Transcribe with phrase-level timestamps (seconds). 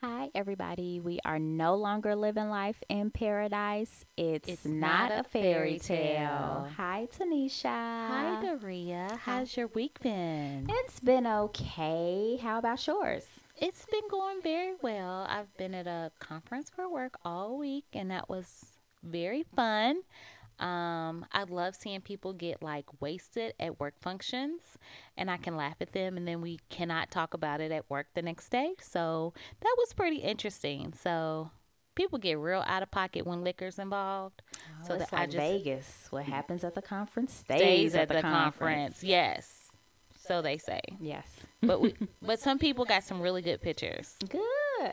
[0.00, 1.00] Hi, everybody.
[1.00, 4.04] We are no longer living life in paradise.
[4.16, 6.68] It's, It's not, not a fairy tale.
[6.76, 7.64] Hi, Tanisha.
[7.64, 9.18] Hi, Daria.
[9.24, 10.66] How's your week been?
[10.68, 12.38] It's been okay.
[12.40, 13.26] How about yours?
[13.56, 15.26] It's been going very well.
[15.28, 18.66] I've been at a conference for work all week, and that was
[19.02, 20.02] very fun.
[20.58, 24.60] Um, I love seeing people get like wasted at work functions,
[25.16, 28.06] and I can laugh at them, and then we cannot talk about it at work
[28.14, 28.74] the next day.
[28.80, 30.92] So that was pretty interesting.
[31.00, 31.50] So
[31.94, 34.42] people get real out of pocket when liquor's involved.
[34.86, 36.06] So that it's I like just- Vegas.
[36.10, 39.02] What happens at the conference stays, Stays at the conference.
[39.04, 39.68] Yes,
[40.26, 40.80] so they say.
[41.00, 41.26] Yes.
[41.62, 44.16] But we, but some people got some really good pictures.
[44.28, 44.40] Good.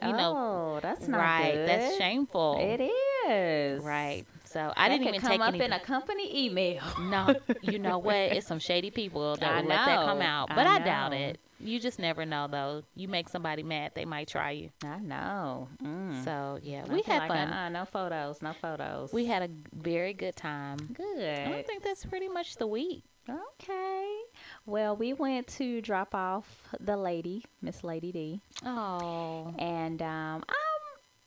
[0.01, 1.23] You know, oh, that's not good.
[1.23, 1.69] right, good.
[1.69, 2.57] that's shameful.
[2.59, 2.89] It
[3.29, 3.83] is.
[3.83, 4.25] Right.
[4.55, 5.65] So I That didn't even come take up any.
[5.65, 6.81] in a company email.
[7.09, 8.15] no, you know what?
[8.15, 10.47] It's some shady people that I would let that come out.
[10.47, 11.39] But I, doubt it.
[11.59, 12.83] You just never know, though.
[12.95, 14.69] You make somebody mad, they might try you.
[14.85, 15.67] I know.
[15.83, 16.23] Mm.
[16.23, 17.49] So yeah, we had like, fun.
[17.51, 18.41] Uh-uh, no photos.
[18.41, 19.11] No photos.
[19.11, 20.77] We had a very good time.
[20.93, 21.37] good.
[21.49, 23.03] I think that's pretty much the week.
[23.29, 24.15] Okay.
[24.65, 30.43] Well, we went to drop off the lady, Miss Lady D, Oh, and um, um,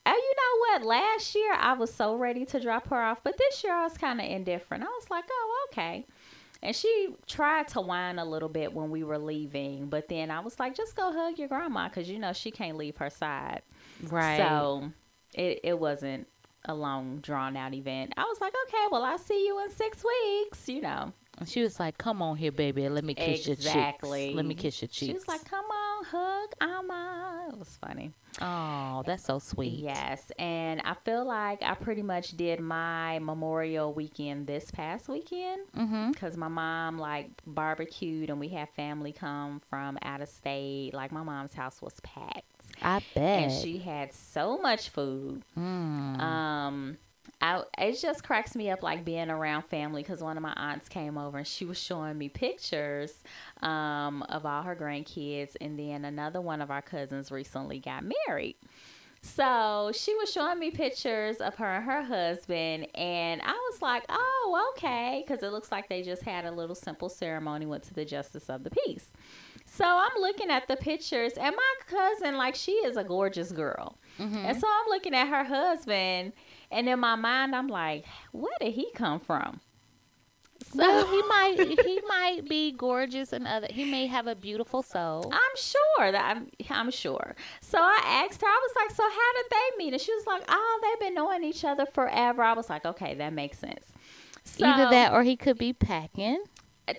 [0.09, 0.83] uh, you know what?
[0.85, 3.97] Last year I was so ready to drop her off, but this year I was
[3.99, 4.83] kind of indifferent.
[4.83, 6.07] I was like, oh, okay.
[6.63, 10.41] And she tried to whine a little bit when we were leaving, but then I
[10.41, 13.63] was like, just go hug your grandma because you know she can't leave her side.
[14.11, 14.39] right.
[14.39, 14.91] So
[15.35, 16.27] it, it wasn't
[16.65, 18.13] a long, drawn out event.
[18.17, 21.13] I was like, okay, well, I'll see you in six weeks, you know.
[21.39, 22.89] And she was like, "Come on here, baby.
[22.89, 24.21] Let me kiss Exactly.
[24.23, 24.37] your cheeks.
[24.37, 27.49] Let me kiss your cheeks." She was like, come on, hug Alma.
[27.53, 28.13] It was funny.
[28.41, 30.31] "Oh, that's so sweet." Yes.
[30.39, 36.13] And I feel like I pretty much did my Memorial weekend this past weekend Mm-hmm.
[36.13, 40.93] because my mom like barbecued and we had family come from out of state.
[40.95, 42.45] Like my mom's house was packed.
[42.83, 43.43] I bet.
[43.45, 45.43] And she had so much food.
[45.59, 46.21] Mm.
[46.21, 46.99] Um,
[47.41, 50.89] I it just cracks me up like being around family because one of my aunts
[50.89, 53.13] came over and she was showing me pictures
[53.63, 58.57] um, of all her grandkids, and then another one of our cousins recently got married.
[59.21, 64.05] So she was showing me pictures of her and her husband, and I was like,
[64.09, 67.95] "Oh, okay," because it looks like they just had a little simple ceremony, went to
[67.95, 69.11] the justice of the peace.
[69.67, 73.99] So I'm looking at the pictures, and my cousin, like, she is a gorgeous girl.
[74.19, 74.37] Mhm.
[74.45, 76.33] And so I'm looking at her husband,
[76.71, 79.61] and in my mind, I'm like, where did he come from?
[80.75, 83.69] So he might he might be gorgeous and other.
[83.71, 85.31] He may have a beautiful soul.
[85.33, 87.35] I'm sure that I'm, I'm sure.
[87.61, 89.93] So I asked her, I was like, so how did they meet?
[89.95, 92.43] And she was like, oh, they've been knowing each other forever.
[92.43, 93.87] I was like, okay, that makes sense.
[94.45, 96.43] So, Either that or he could be packing.
[96.89, 96.95] yeah.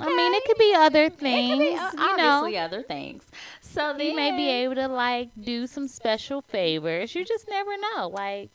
[0.00, 1.58] I mean, it could be other things.
[1.58, 3.24] be, uh, you know, obviously other things.
[3.72, 7.14] So he may be able to like do some special favors.
[7.14, 8.08] You just never know.
[8.08, 8.50] Like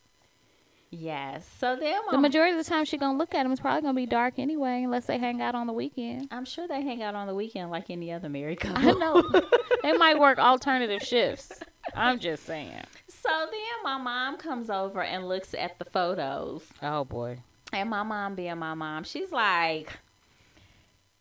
[0.90, 1.48] Yes.
[1.58, 3.52] So then the majority of the time, she gonna look at him.
[3.52, 6.28] It's probably gonna be dark anyway, unless they hang out on the weekend.
[6.30, 8.88] I'm sure they hang out on the weekend like any other married couple.
[8.88, 9.22] I know
[9.82, 11.60] they might work alternative shifts.
[11.94, 12.82] I'm just saying.
[13.08, 16.64] So then my mom comes over and looks at the photos.
[16.82, 17.38] Oh boy.
[17.72, 19.98] And my mom being my mom, she's like,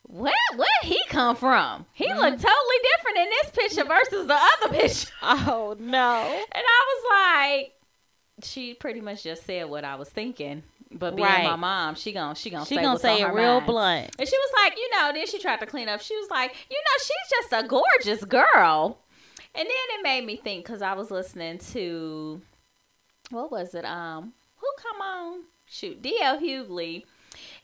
[0.04, 1.86] Where where he come from?
[1.94, 2.20] He Mm-hmm.
[2.20, 5.08] looked totally different in this picture versus the other picture.
[5.22, 6.22] Oh no.
[6.52, 7.74] And I was like,
[8.44, 10.64] she pretty much just said what I was thinking.
[10.92, 13.66] But being my mom, she gon' she gonna She say gonna say it real mind.
[13.66, 14.16] blunt.
[14.20, 16.02] And she was like, you know, then she tried to clean up.
[16.02, 19.00] She was like, you know, she's just a gorgeous girl.
[19.56, 22.42] And then it made me think because I was listening to,
[23.32, 23.86] what was it?
[23.86, 25.44] Um, who come on?
[25.66, 26.40] Shoot, D.L.
[26.40, 27.04] Hughley.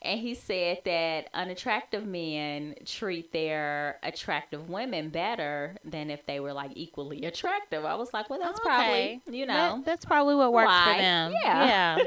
[0.01, 6.53] And he said that unattractive men treat their attractive women better than if they were
[6.53, 7.83] like equally attractive.
[7.83, 9.19] I was like, well, that's Okay.
[9.25, 10.93] probably, you know, That- that's probably what works why.
[10.93, 11.33] for them.
[11.43, 11.97] Yeah.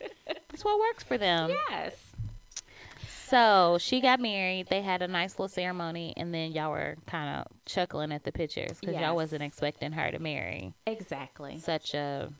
[0.48, 1.50] that's what works for them.
[1.50, 1.94] yes.
[3.26, 4.68] So she got married.
[4.68, 8.30] They had a nice little ceremony, and then y'all were kind of chuckling at the
[8.32, 9.02] pictures because Yes.
[9.02, 11.58] y'all wasn't expecting her to marry Exactly.
[11.58, 12.32] such a,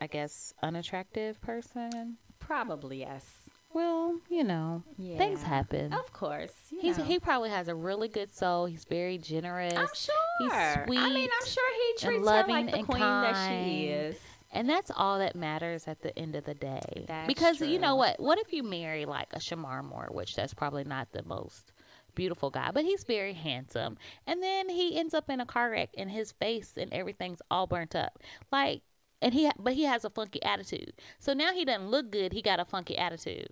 [0.00, 2.18] I guess, unattractive person.
[2.40, 3.41] Probably yes.
[3.74, 5.16] Well, you know, Yeah.
[5.16, 5.92] things happen.
[5.92, 6.52] Of course.
[6.68, 7.04] He's know.
[7.04, 8.66] he probably has a really good soul.
[8.66, 9.74] He's very generous.
[9.74, 10.14] I'm sure.
[10.40, 10.98] He's sweet.
[10.98, 14.16] I mean, I'm sure he treats her like the queen that she is.
[14.54, 17.04] And that's all that matters at the end of the day.
[17.08, 18.20] That's because you know what?
[18.20, 21.72] What if you marry like a Shemar Moore, which that's probably not the most
[22.14, 23.96] beautiful guy, but he's very handsome.
[24.26, 27.66] And then he ends up in a car wreck and his face and everything's all
[27.66, 28.18] burnt up.
[28.50, 28.82] Like
[29.22, 30.92] and he but he has a funky attitude.
[31.18, 33.48] So now he doesn't look good, he got a funky attitude.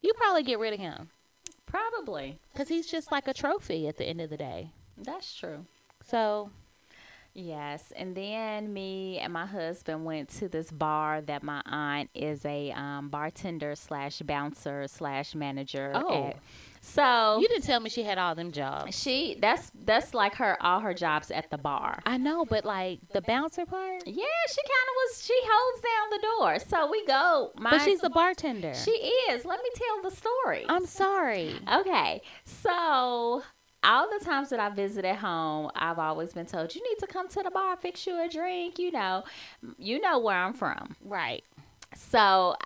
[0.00, 1.10] You probably get rid of him
[1.66, 2.38] Probably.
[2.54, 4.70] cuz he's just like a trophy at the end of the day.
[4.96, 5.66] That's true.
[6.04, 6.50] So
[7.40, 12.44] Yes, and then me and my husband went to this bar that my aunt is
[12.44, 15.92] a um, bartender slash bouncer slash manager.
[15.94, 16.26] Oh.
[16.30, 16.36] at.
[16.80, 19.00] so You didn't tell me she had all them jobs.
[19.00, 22.00] she that's that's like her all her jobs at the bar.
[22.04, 24.02] I know, but like the bouncer part.
[24.04, 25.24] Yeah, she kind of was.
[25.24, 27.52] She holds down the door, so we go.
[27.56, 28.74] My, But she's the bartender.
[28.74, 28.90] she
[29.30, 29.44] is.
[29.44, 30.64] Let me tell the story.
[30.68, 31.54] I'm sorry.
[31.72, 33.44] Okay, so
[33.82, 37.28] all the times that I visited home, I've always been told you need to come
[37.28, 38.78] to the bar, fix you a drink.
[38.78, 39.24] You know,
[39.78, 40.96] you know where I'm from.
[41.04, 41.44] Right.
[41.94, 42.56] So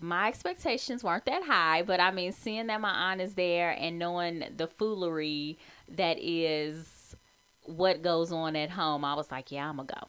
[0.00, 3.98] my expectations weren't that high, but I mean, seeing that my aunt is there and
[3.98, 5.58] knowing the foolery
[5.96, 7.16] that is
[7.62, 10.08] what goes on at home, I was like, yeah, I'm gonna go.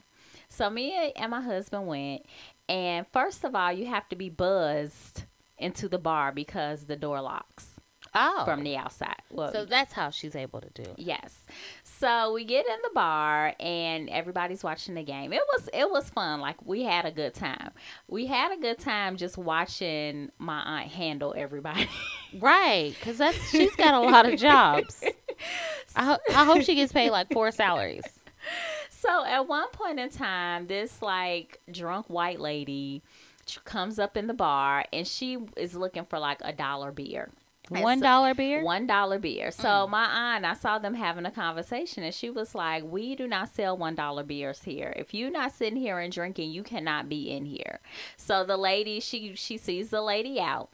[0.49, 2.25] So me and my husband went,
[2.67, 5.23] and first of all, you have to be buzzed
[5.57, 7.78] into the bar because the door locks
[8.15, 8.43] Oh.
[8.45, 9.15] from the outside.
[9.31, 10.95] Well, so that's how she's able to do it.
[10.97, 11.39] Yes.
[11.83, 15.33] So we get in the bar and everybody's watching the game.
[15.33, 16.39] It was it was fun.
[16.39, 17.71] Like we had a good time.
[18.07, 21.87] We had a good time just watching my aunt handle everybody.
[22.39, 25.03] Right, because that's she's got a lot of jobs.
[25.95, 28.03] I, I hope she gets paid like four salaries.
[28.91, 33.01] so at one point in time, this like drunk white lady
[33.65, 37.29] comes up in the bar and she is looking for like a dollar beer.
[37.69, 37.99] One
[38.33, 38.63] beer.
[38.63, 39.21] One dollar mm.
[39.21, 39.51] beer.
[39.51, 39.89] So mm.
[39.89, 43.53] my aunt, I saw them having a conversation, and she was like, "We do not
[43.53, 44.93] sell one dollar beers here.
[44.95, 47.79] If you're not sitting here and drinking, you cannot be in here."
[48.17, 50.69] So the lady, she she sees the lady out.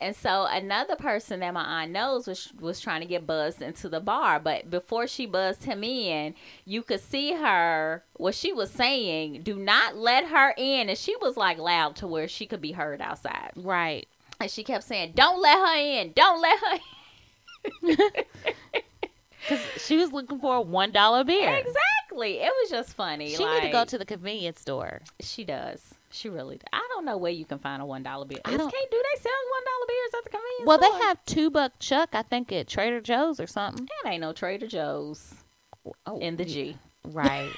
[0.00, 3.88] And so another person that my aunt knows was was trying to get buzzed into
[3.88, 8.70] the bar, but before she buzzed him in, you could see her what she was
[8.70, 12.60] saying, do not let her in, and she was like loud to where she could
[12.60, 13.50] be heard outside.
[13.56, 14.06] Right.
[14.40, 16.12] And she kept saying, "Don't let her in.
[16.14, 16.78] Don't let her
[17.82, 17.96] in."
[19.40, 21.48] Because she was looking for a one dollar beer.
[21.54, 22.38] Exactly.
[22.40, 23.34] It was just funny.
[23.34, 25.00] She need to go to the convenience store.
[25.20, 25.80] She does.
[26.10, 26.56] She really.
[26.56, 26.66] Does.
[26.72, 28.40] I don't know where you can find a one dollar beer.
[28.44, 30.98] I don't- Can't do they sell one dollar beers at the convenience Well, store?
[30.98, 33.88] they have two buck chuck, I think, at Trader Joe's or something.
[34.04, 35.34] That ain't no Trader Joe's
[36.04, 36.54] Oh, in the yeah.
[36.54, 36.76] G.
[37.04, 37.50] Right.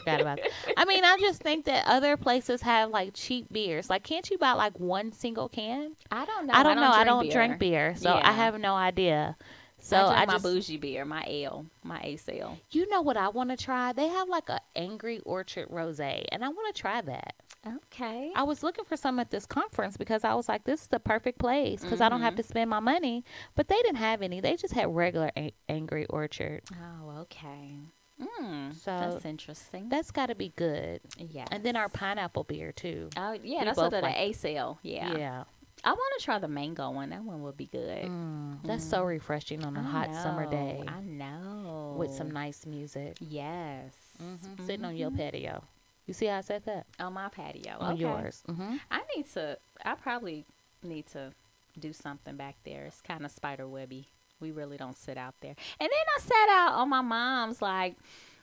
[0.00, 0.50] Forgot about that.
[0.76, 3.88] I mean, I just think that other places have like cheap beers.
[3.88, 5.92] Like, can't you buy like one single can?
[6.10, 6.54] I don't know.
[6.54, 6.90] I don't know.
[6.90, 7.32] I don't beer.
[7.32, 9.36] drink beer, so I have no idea.
[9.78, 12.56] So I drink I, my just, bougie beer, my ale, my ace ale.
[12.70, 13.92] you know what I want to try?
[13.92, 17.34] They have like a Angry Orchard rosé, and I want to try that.
[17.66, 18.32] Okay.
[18.34, 21.00] I was looking for some at this conference because I was like, this is the
[21.00, 22.42] perfect place because I don't have mm-hmm.
[22.42, 23.24] to spend my money.
[23.54, 24.40] But they didn't have any.
[24.40, 26.62] They just had regular a- Angry Orchard.
[26.72, 27.78] Oh, okay.
[28.20, 29.88] Mm, So that's interesting.
[29.88, 31.00] that's got to be good.
[31.18, 31.46] yeah.
[31.50, 33.08] And then our pineapple beer too.
[33.16, 34.78] Oh yeah, we that's what the like- ace ale.
[34.82, 35.16] Yeah.
[35.16, 35.44] yeah.
[35.84, 37.10] I want to try the mango one.
[37.10, 38.04] That one would be good.
[38.04, 41.96] Mm, that's so refreshing on a I hot summer day I know.
[41.98, 43.16] with some nice music.
[43.20, 43.92] Yes.
[44.18, 45.64] hmm Sitting on your patio.
[46.06, 46.86] You see how I said that?
[47.00, 47.76] On my patio.
[47.80, 48.02] On okay.
[48.02, 48.42] yours.
[48.46, 49.58] hmm I need to.
[49.84, 50.44] I probably
[50.84, 51.32] need to
[51.80, 52.84] do something back there.
[52.84, 54.06] It's kind of spider webby.
[54.42, 55.54] We really don't sit out there.
[55.80, 57.62] And then I sat out on my mom's.
[57.62, 57.96] Like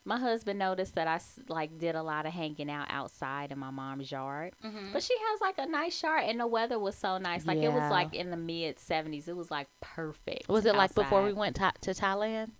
[0.05, 1.19] my husband noticed that I
[1.49, 4.53] like did a lot of hanging out outside in my mom's yard.
[4.65, 4.93] Mm-hmm.
[4.93, 7.45] But she has like a nice yard, and the weather was so nice.
[7.45, 9.27] Like it was like in the mid seventies.
[9.27, 10.49] It was like perfect.
[10.49, 12.51] Was it like before we went to, to Thailand?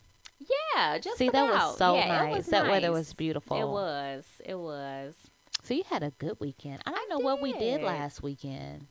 [0.76, 2.38] Yeah, just See, that was so Yeah, nice.
[2.38, 3.58] was that weather was beautiful.
[3.62, 4.26] It was.
[4.46, 5.16] It was.
[5.64, 6.82] So you had a good weekend.
[6.86, 7.84] I don't I know what we did did.
[7.84, 8.88] last weekend.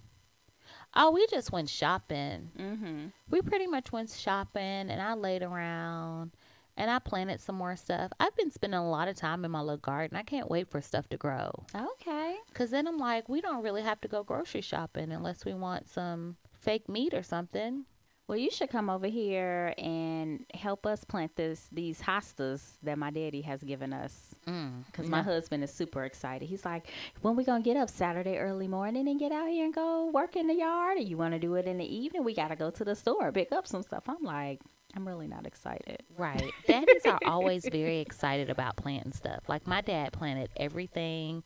[0.95, 2.51] Oh, we just went shopping.
[2.59, 3.07] Mm-hmm.
[3.31, 6.33] We pretty much went shopping and I laid around
[6.77, 8.13] and I planted some more stuff.
[8.21, 10.17] I've been spending a lot of time in my little garden.
[10.17, 11.51] I can't wait for stuff to grow.
[11.75, 12.37] Okay.
[12.55, 15.89] Cause then I'm like, we don't really have to go grocery shopping unless we want
[15.89, 17.85] some fake meat or something.
[18.29, 23.11] Well, you should come over here and help us plant this these hostas that my
[23.11, 24.35] daddy has given us.
[24.47, 24.85] Mm.
[24.85, 26.47] Because my husband is super excited.
[26.47, 26.89] He's like,
[27.23, 30.37] when we gonna get up Saturday early morning and get out here and go work
[30.37, 32.23] in the yard, or you want to do it in the evening?
[32.23, 34.05] We gotta go to the store pick up some stuff.
[34.09, 34.61] I'm like,
[34.95, 36.03] I'm really not excited.
[36.19, 36.51] Right.
[36.67, 39.41] Daddies are always very excited about planting stuff.
[39.49, 41.45] Like my dad planted everything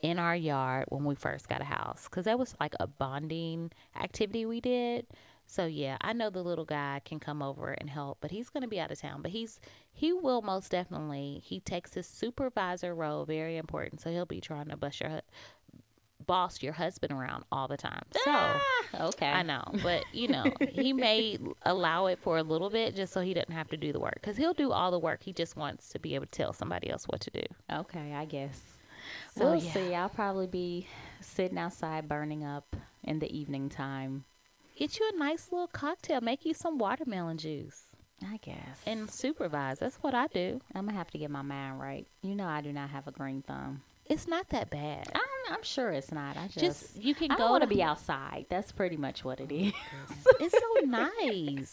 [0.00, 3.72] in our yard when we first got a house because that was like a bonding
[3.94, 5.06] activity we did.
[5.46, 8.62] So yeah, I know the little guy can come over and help, but he's going
[8.62, 9.22] to be out of town.
[9.22, 9.60] But he's
[9.92, 11.42] he will most definitely.
[11.44, 14.00] He takes his supervisor role very important.
[14.00, 15.20] So he'll be trying to bust your hu-
[16.26, 18.04] boss your husband around all the time.
[18.12, 18.22] So.
[18.26, 18.60] Ah,
[19.00, 19.26] okay.
[19.26, 23.20] I know, but you know, he may allow it for a little bit just so
[23.20, 24.14] he doesn't have to do the work.
[24.14, 25.22] Because he'll do all the work.
[25.22, 27.42] He just wants to be able to tell somebody else what to do.
[27.70, 28.60] Okay, I guess.
[29.36, 29.72] So, we'll yeah.
[29.72, 29.94] see.
[29.94, 30.88] I'll probably be
[31.20, 34.24] sitting outside burning up in the evening time.
[34.76, 36.20] Get you a nice little cocktail.
[36.20, 37.82] Make you some watermelon juice.
[38.26, 38.80] I guess.
[38.86, 39.80] and supervise.
[39.80, 40.60] That's what I do.
[40.74, 42.06] I'm gonna have to get my mind right.
[42.22, 43.82] You know, I do not have a green thumb.
[44.06, 45.10] It's not that bad.
[45.14, 46.36] I'm, I'm sure it's not.
[46.36, 48.44] I just, Just you can I go want to be outside.
[48.50, 49.72] That's pretty much what it oh, is.
[50.40, 51.10] It's so nice.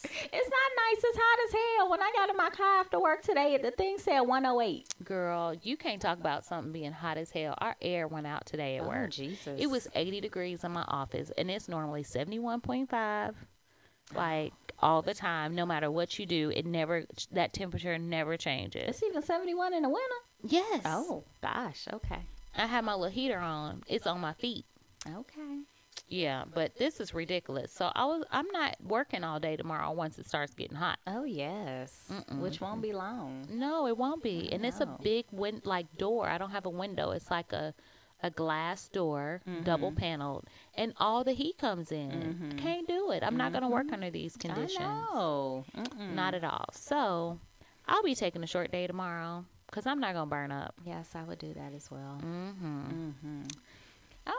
[0.05, 1.03] It's not nice.
[1.03, 1.89] It's hot as hell.
[1.89, 4.87] When I got in my car after work today, the thing said 108.
[5.03, 7.55] Girl, you can't talk about something being hot as hell.
[7.57, 9.07] Our air went out today at oh, work.
[9.07, 9.59] Oh, Jesus.
[9.59, 13.33] It was 80 degrees in my office, and it's normally 71.5,
[14.15, 15.55] like all the time.
[15.55, 18.87] No matter what you do, it never that temperature never changes.
[18.87, 20.15] It's even 71 in the winter.
[20.43, 20.81] Yes.
[20.85, 21.87] Oh, gosh.
[21.91, 22.19] Okay.
[22.57, 23.83] I have my little heater on.
[23.87, 24.65] It's on my feet.
[25.07, 25.61] Okay.
[26.07, 27.71] Yeah, but this is ridiculous.
[27.71, 30.99] So I was I'm not working all day tomorrow once it starts getting hot.
[31.07, 32.11] Oh, yes.
[32.33, 33.47] Which won't be long.
[33.49, 34.49] No, it won't be.
[34.51, 36.27] And it's a big win like door.
[36.27, 37.11] I don't have a window.
[37.11, 37.73] It's like a
[38.23, 42.55] a glass door, double paneled, and all the heat comes in.
[42.57, 43.23] Can't do it.
[43.23, 44.79] I'm not going to work under these conditions.
[44.79, 45.65] Know.
[46.15, 46.65] Not at all.
[46.73, 47.39] So,
[47.87, 50.75] I'll be taking a short day tomorrow cuz I'm not going to burn up.
[50.85, 52.19] Yes, I would do that as well.
[52.21, 53.13] Mhm.
[53.21, 53.41] hmm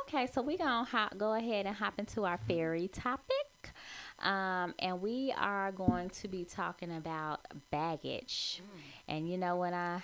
[0.07, 3.73] Okay, so we're going to hop, go ahead and hop into our fairy topic.
[4.21, 7.41] Um, and we are going to be talking about
[7.73, 8.63] baggage.
[9.09, 10.03] And you know, when I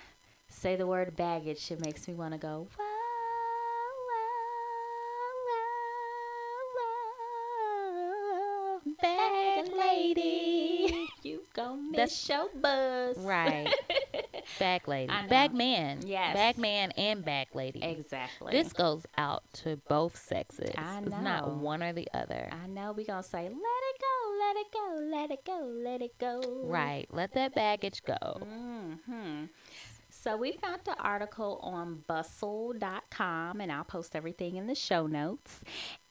[0.49, 2.85] say the word baggage, it makes me want to go, whoa,
[9.01, 11.07] bag lady.
[11.23, 13.17] you gon' miss That's- your buzz.
[13.17, 13.67] Right.
[14.59, 15.07] Bag lady.
[15.13, 15.27] Know.
[15.29, 15.99] Bag man.
[16.05, 16.33] Yes.
[16.33, 17.83] Bag man and bag lady.
[17.83, 18.51] Exactly.
[18.51, 20.71] This goes out to both sexes.
[20.75, 22.49] I It's not one or the other.
[22.51, 26.01] I know we gonna say, let it go, let it go, let it go, let
[26.01, 26.61] it go.
[26.65, 27.05] Right.
[27.11, 28.15] Let that baggage go.
[28.43, 29.45] hmm
[30.21, 35.61] So we found the article on bustle.com and I'll post everything in the show notes.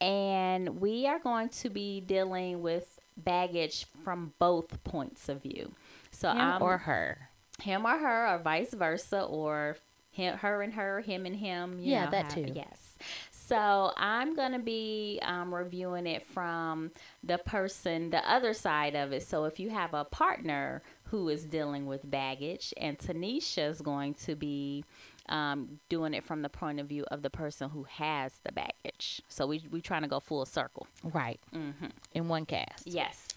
[0.00, 5.72] And we are going to be dealing with baggage from both points of view.
[6.10, 7.28] So Him I'm or her.
[7.60, 9.76] him or her or vice versa or
[10.10, 11.78] him, her and her, him and him.
[11.78, 12.46] you Yeah, know, that how- too.
[12.54, 12.96] Yes.
[13.30, 16.90] So I'm going to be um, reviewing it from
[17.24, 19.22] the person, the other side of it.
[19.22, 24.14] So if you have a partner who is dealing with baggage, and Tanisha is going
[24.14, 24.84] to be
[25.28, 29.22] um, doing it from the point of view of the person who has the baggage.
[29.28, 30.86] So we we trying to go full circle.
[31.02, 31.40] Right.
[31.54, 31.86] Mm-hmm.
[32.14, 32.86] In one cast.
[32.86, 33.28] Yes.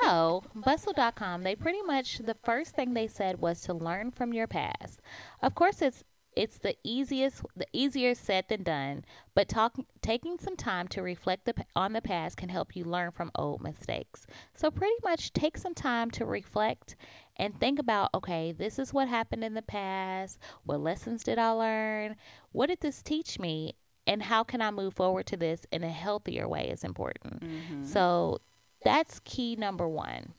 [0.00, 4.46] so, bustle.com, they pretty much the first thing they said was to learn from your
[4.46, 5.00] past.
[5.42, 6.04] Of course, it's
[6.36, 11.44] it's the easiest the easier said than done, but talk, taking some time to reflect
[11.44, 14.26] the, on the past can help you learn from old mistakes.
[14.54, 16.96] So pretty much take some time to reflect
[17.36, 20.38] and think about okay, this is what happened in the past.
[20.64, 22.16] What lessons did I learn?
[22.52, 23.74] What did this teach me?
[24.06, 27.40] And how can I move forward to this in a healthier way is important.
[27.40, 27.84] Mm-hmm.
[27.84, 28.40] So
[28.84, 30.34] that's key number one.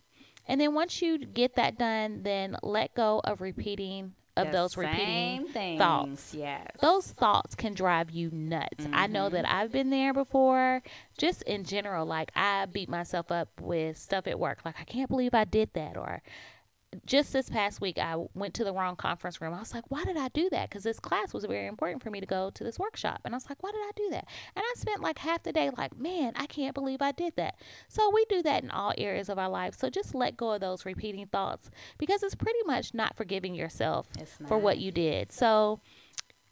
[0.48, 4.78] And then once you get that done, then let go of repeating of The those
[4.78, 5.80] repeating things.
[5.80, 6.34] thoughts.
[6.34, 6.68] Yes.
[6.82, 8.86] those thoughts can drive you nuts.
[8.92, 9.36] I know mm-hmm.
[9.36, 10.82] that I've been there before.
[11.18, 14.60] Just in general, like I beat myself up with stuff at work.
[14.66, 16.22] Like I can't believe I did that or
[17.06, 19.54] just this past week I went to the wrong conference room.
[19.54, 20.70] I was like, why did I do that?
[20.70, 23.22] Because this class was very important for me to go to this workshop.
[23.26, 24.28] And I was like, why did I do that?
[24.56, 27.56] And I spent like half the day like, man, I can't believe I did that.
[27.88, 29.76] So we do that in all areas of our life.
[29.78, 34.08] So just let go of those repeating thoughts because it's pretty much not forgiving yourself
[34.48, 35.32] for what you did.
[35.32, 35.80] So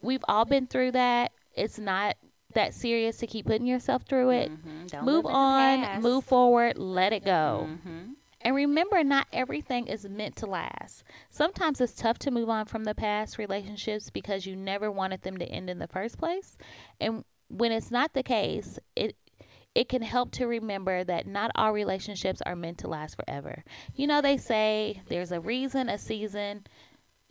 [0.02, 1.32] we've all been through that.
[1.56, 2.18] It's not
[2.54, 4.52] that serious to keep putting yourself through it.
[4.52, 4.88] Mhm.
[4.92, 5.34] Don't Move live
[5.76, 7.68] in the on, move forward, let it go.
[7.68, 8.16] Mhm.
[8.44, 11.04] And remember, not everything is meant to last.
[11.30, 15.38] Sometimes it's tough to move on from the past relationships because you never wanted them
[15.38, 16.58] to end in the first place.
[17.00, 19.16] And when it's not the case, it
[19.76, 23.64] it can help to remember that not all relationships are meant to last forever.
[23.96, 26.66] You know, they say there's a reason, a season.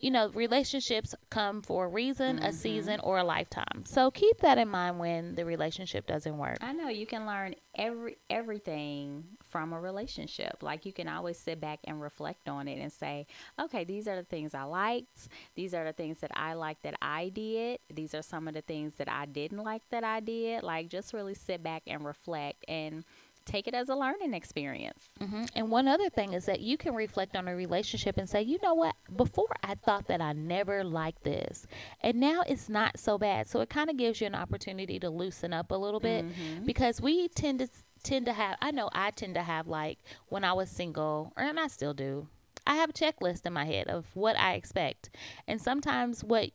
[0.02, 2.50] You know, relationships come for a reason, a mm-hmm.
[2.50, 3.84] season, or a lifetime.
[3.86, 6.58] So keep that in mind when the relationship doesn't work.
[6.60, 10.62] I know you can learn every everything from a relationship.
[10.62, 13.26] Like you can always sit back and reflect on it and say,
[13.60, 15.28] okay, these are the things I liked.
[15.54, 17.78] These are the things that I liked that I did.
[17.92, 20.62] These are some of the things that I didn't like that I did.
[20.62, 23.04] Like just really sit back and reflect and
[23.44, 25.00] take it as a learning experience.
[25.18, 28.42] hmm And one other thing is that you can reflect on a relationship and say,
[28.42, 28.94] you know what?
[29.16, 31.66] Before I thought that I never liked this,
[32.02, 33.48] and now it's not so bad.
[33.48, 36.24] So it kind of gives you an opportunity to loosen up a little bit
[36.64, 37.68] because we tend to
[38.02, 38.56] tend to have.
[38.60, 41.94] I know I tend to have like when I was single, or and I still
[41.94, 42.28] do.
[42.66, 45.10] I have a checklist in my head of what I expect,
[45.48, 46.50] and sometimes what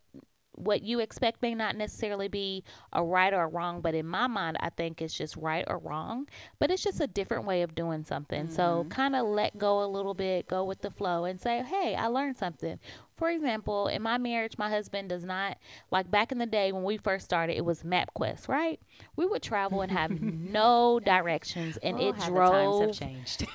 [0.58, 4.28] what you expect may not necessarily be a right or a wrong, but in my
[4.28, 6.28] mind, I think it's just right or wrong.
[6.60, 8.46] But it's just a different way of doing something.
[8.46, 8.56] Mm-hmm.
[8.56, 11.96] So kind of let go a little bit, go with the flow, and say, hey,
[11.96, 12.80] I learned something.
[13.18, 15.58] For example, in my marriage, my husband does not
[15.92, 18.80] like back in the day when we first started, it was MapQuest, right?
[19.16, 23.02] We would travel and have no directions, and oh, it drove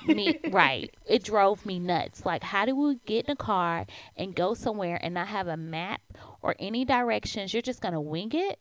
[0.05, 0.93] me right.
[1.05, 2.25] It drove me nuts.
[2.25, 3.85] Like, how do we get in a car
[4.17, 6.01] and go somewhere and not have a map
[6.41, 7.53] or any directions?
[7.53, 8.59] You're just gonna wing it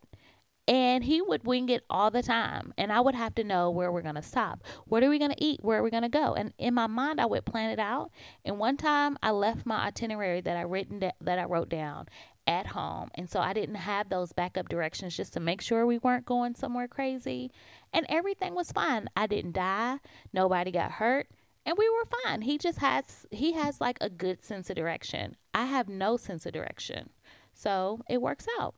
[0.68, 3.90] and he would wing it all the time and i would have to know where
[3.90, 4.62] we're going to stop.
[4.86, 5.60] What are we going to eat?
[5.62, 6.34] Where are we going to go?
[6.34, 8.10] And in my mind i would plan it out.
[8.44, 12.06] And one time i left my itinerary that i written da- that i wrote down
[12.46, 15.98] at home and so i didn't have those backup directions just to make sure we
[15.98, 17.50] weren't going somewhere crazy.
[17.92, 19.08] And everything was fine.
[19.14, 19.98] I didn't die.
[20.32, 21.28] Nobody got hurt.
[21.66, 22.42] And we were fine.
[22.42, 25.36] He just has he has like a good sense of direction.
[25.54, 27.10] I have no sense of direction.
[27.54, 28.74] So it works out.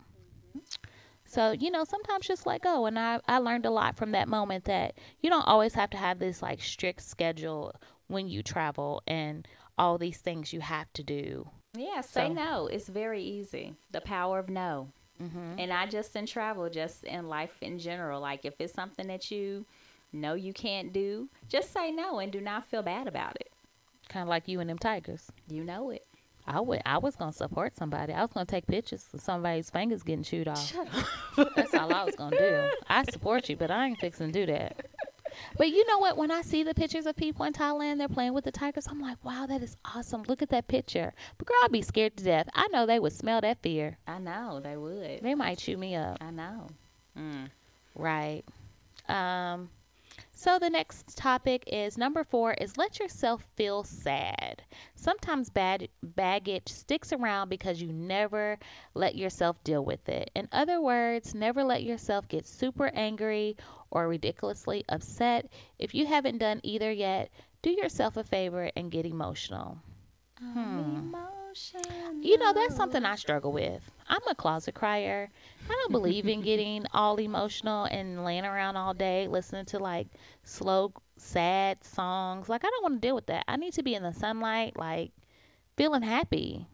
[0.57, 0.91] Mm-hmm.
[1.27, 2.87] So, you know, sometimes just let go.
[2.87, 5.97] And I, I learned a lot from that moment that you don't always have to
[5.97, 7.75] have this like strict schedule
[8.07, 9.47] when you travel and
[9.79, 11.49] all these things you have to do.
[11.77, 12.33] Yeah, say so.
[12.33, 12.67] no.
[12.67, 13.75] It's very easy.
[13.91, 14.89] The power of no.
[15.23, 15.59] Mm-hmm.
[15.59, 18.21] And not just in travel, just in life in general.
[18.21, 19.65] Like if it's something that you
[20.13, 23.51] know you can't do, just say no and do not feel bad about it.
[24.09, 25.31] Kind of like you and them tigers.
[25.49, 26.07] You know it.
[26.47, 26.83] I would.
[26.85, 28.13] I was gonna support somebody.
[28.13, 30.67] I was gonna take pictures of somebody's fingers getting chewed off.
[30.67, 30.89] Shut
[31.37, 31.55] up.
[31.57, 32.71] That's all I was gonna do.
[32.89, 34.87] I support you, but I ain't fixing to do that.
[35.57, 36.17] But you know what?
[36.17, 38.87] When I see the pictures of people in Thailand, they're playing with the tigers.
[38.89, 40.23] I'm like, wow, that is awesome.
[40.29, 41.13] Look at that picture.
[41.39, 42.49] But girl, I'd be scared to death.
[42.55, 43.99] I know they would smell that fear.
[44.07, 45.23] I know they would.
[45.23, 46.19] They might chew me up.
[46.21, 46.69] I know.
[47.19, 47.49] Mm.
[47.97, 48.43] Right.
[49.09, 49.71] Um.
[50.37, 54.63] So the next topic is number four is let yourself feel sad.
[54.97, 58.59] Sometimes bad baggage sticks around because you never
[58.95, 60.33] let yourself deal with it.
[60.35, 63.57] In other words, never let yourself get super angry
[63.93, 65.49] or ridiculously upset.
[65.79, 67.31] If you haven't done either yet,
[67.63, 69.79] do yourself a favor and get emotional.
[70.41, 71.15] Hmm.
[72.21, 73.89] You know, that's something I struggle with.
[74.09, 75.31] I'm a closet crier.
[75.69, 80.09] I don't believe in getting all emotional and laying around all day listening to like
[80.43, 82.49] slow, sad songs.
[82.49, 83.45] Like, I don't want to deal with that.
[83.49, 85.13] I need to be in the sunlight, like
[85.77, 86.67] feeling happy.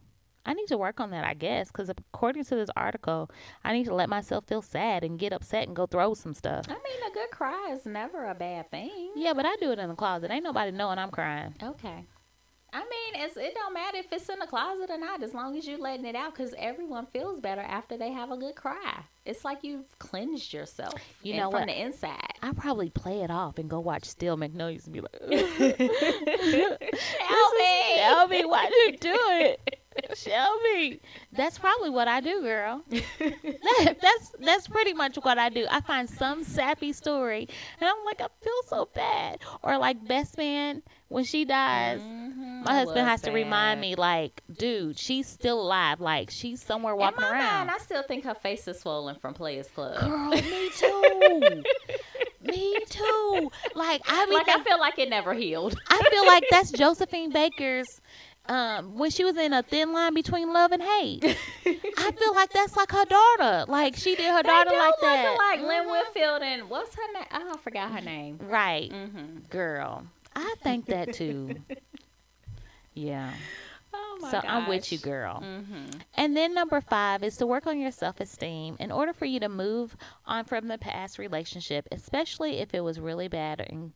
[0.45, 3.29] I need to work on that, I guess, because according to this article,
[3.63, 6.65] I need to let myself feel sad and get upset and go throw some stuff.
[6.67, 9.11] I mean, a good cry is never a bad thing.
[9.15, 10.31] Yeah, but I do it in the closet.
[10.31, 11.53] Ain't nobody knowing I'm crying.
[11.61, 12.05] Okay.
[12.73, 15.57] I mean, it's, it don't matter if it's in the closet or not, as long
[15.57, 19.03] as you're letting it out, because everyone feels better after they have a good cry.
[19.25, 21.67] It's like you've cleansed yourself, you know, from what?
[21.67, 22.31] the inside.
[22.41, 25.33] I probably play it off and go watch Steel Magnolias and be like, "Help
[27.57, 29.79] me, help me, why do you do it?"
[30.15, 31.01] Shelby,
[31.31, 32.83] that's probably what I do, girl.
[32.89, 35.65] that, that's that's pretty much what I do.
[35.69, 37.47] I find some sappy story,
[37.79, 39.39] and I'm like, I feel so bad.
[39.63, 42.63] Or like best man when she dies, mm-hmm.
[42.63, 43.29] my husband has sad.
[43.29, 45.99] to remind me, like, dude, she's still alive.
[45.99, 47.67] Like she's somewhere walking around.
[47.67, 49.99] Mind, I still think her face is swollen from Players Club.
[49.99, 51.63] Girl, me too.
[52.43, 53.51] me too.
[53.75, 55.75] Like I mean, like I feel like it never healed.
[55.89, 58.01] I feel like that's Josephine Baker's
[58.51, 61.23] um, when she was in a thin line between love and hate.
[61.65, 63.71] I feel like that's like her daughter.
[63.71, 65.37] Like she did her daughter like that.
[65.37, 65.67] Like mm-hmm.
[65.67, 67.25] Lynn Whitfield and what's her name?
[67.31, 68.39] Oh, I forgot her name.
[68.41, 69.39] Right, mm-hmm.
[69.49, 70.03] girl.
[70.35, 71.55] I think that too.
[72.93, 73.31] yeah.
[73.93, 74.45] Oh so gosh.
[74.45, 75.41] I'm with you, girl.
[75.41, 75.99] Mm-hmm.
[76.15, 79.39] And then number five is to work on your self esteem in order for you
[79.39, 83.93] to move on from the past relationship, especially if it was really bad and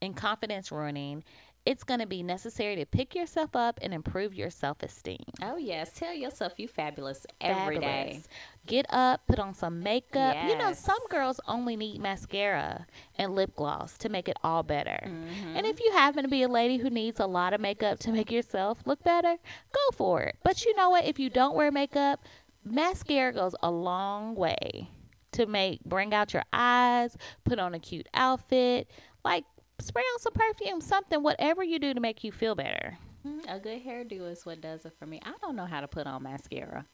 [0.00, 1.24] in confidence ruining
[1.66, 5.24] it's going to be necessary to pick yourself up and improve your self esteem.
[5.42, 5.92] Oh, yes.
[5.94, 8.16] Tell yourself you fabulous every fabulous.
[8.16, 8.22] day.
[8.66, 10.34] Get up, put on some makeup.
[10.34, 10.50] Yes.
[10.50, 14.98] You know, some girls only need mascara and lip gloss to make it all better.
[15.04, 15.56] Mm-hmm.
[15.56, 18.12] And if you happen to be a lady who needs a lot of makeup to
[18.12, 19.36] make yourself look better,
[19.72, 20.36] go for it.
[20.42, 21.04] But you know what?
[21.04, 22.24] If you don't wear makeup,
[22.64, 24.90] mascara goes a long way
[25.32, 28.90] to make bring out your eyes, put on a cute outfit.
[29.24, 29.44] Like
[29.80, 32.98] spray on some perfume, something, whatever you do to make you feel better.
[33.26, 33.48] Mm-hmm.
[33.48, 35.20] A good hairdo is what does it for me.
[35.24, 36.86] I don't know how to put on mascara.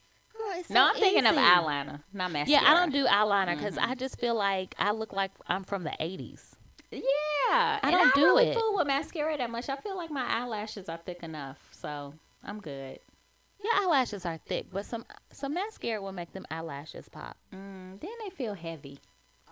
[0.42, 2.62] Oh, no, I'm thinking of eyeliner, not mascara.
[2.62, 3.90] Yeah, I don't do eyeliner because mm-hmm.
[3.90, 6.52] I just feel like I look like I'm from the 80s.
[6.90, 7.02] Yeah,
[7.50, 7.98] I don't do it.
[7.98, 8.54] I don't really it.
[8.54, 9.68] Fool with mascara that much.
[9.68, 12.98] I feel like my eyelashes are thick enough, so I'm good.
[13.62, 17.36] Your eyelashes are thick, but some some mascara will make them eyelashes pop.
[17.54, 18.98] Mm, then they feel heavy.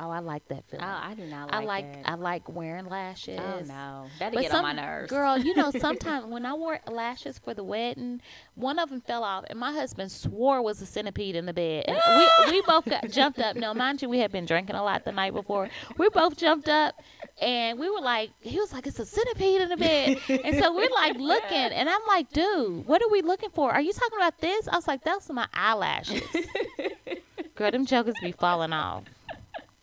[0.01, 0.85] Oh, I like that oh, feeling.
[0.85, 0.99] Oh.
[1.03, 1.93] I do not Like I like.
[2.05, 2.11] that.
[2.11, 3.41] I like wearing oh, lashes.
[3.41, 5.11] Oh no, that'd But get some on my nerves.
[5.11, 8.21] girl, you know, sometimes when I wore lashes for the wedding,
[8.55, 11.85] one of them fell off, and my husband swore was a centipede in the bed.
[11.89, 13.57] And we we both got jumped up.
[13.57, 15.69] Now, mind you, we had been drinking a lot the night before.
[15.97, 16.95] We both jumped up,
[17.41, 20.75] and we were like, he was like, it's a centipede in the bed, and so
[20.75, 23.73] we're like looking, and I'm like, dude, what are we looking for?
[23.73, 24.69] Are you talking about this?
[24.69, 26.23] I was like, those are my eyelashes.
[27.55, 29.05] Girl, them jokers be falling off.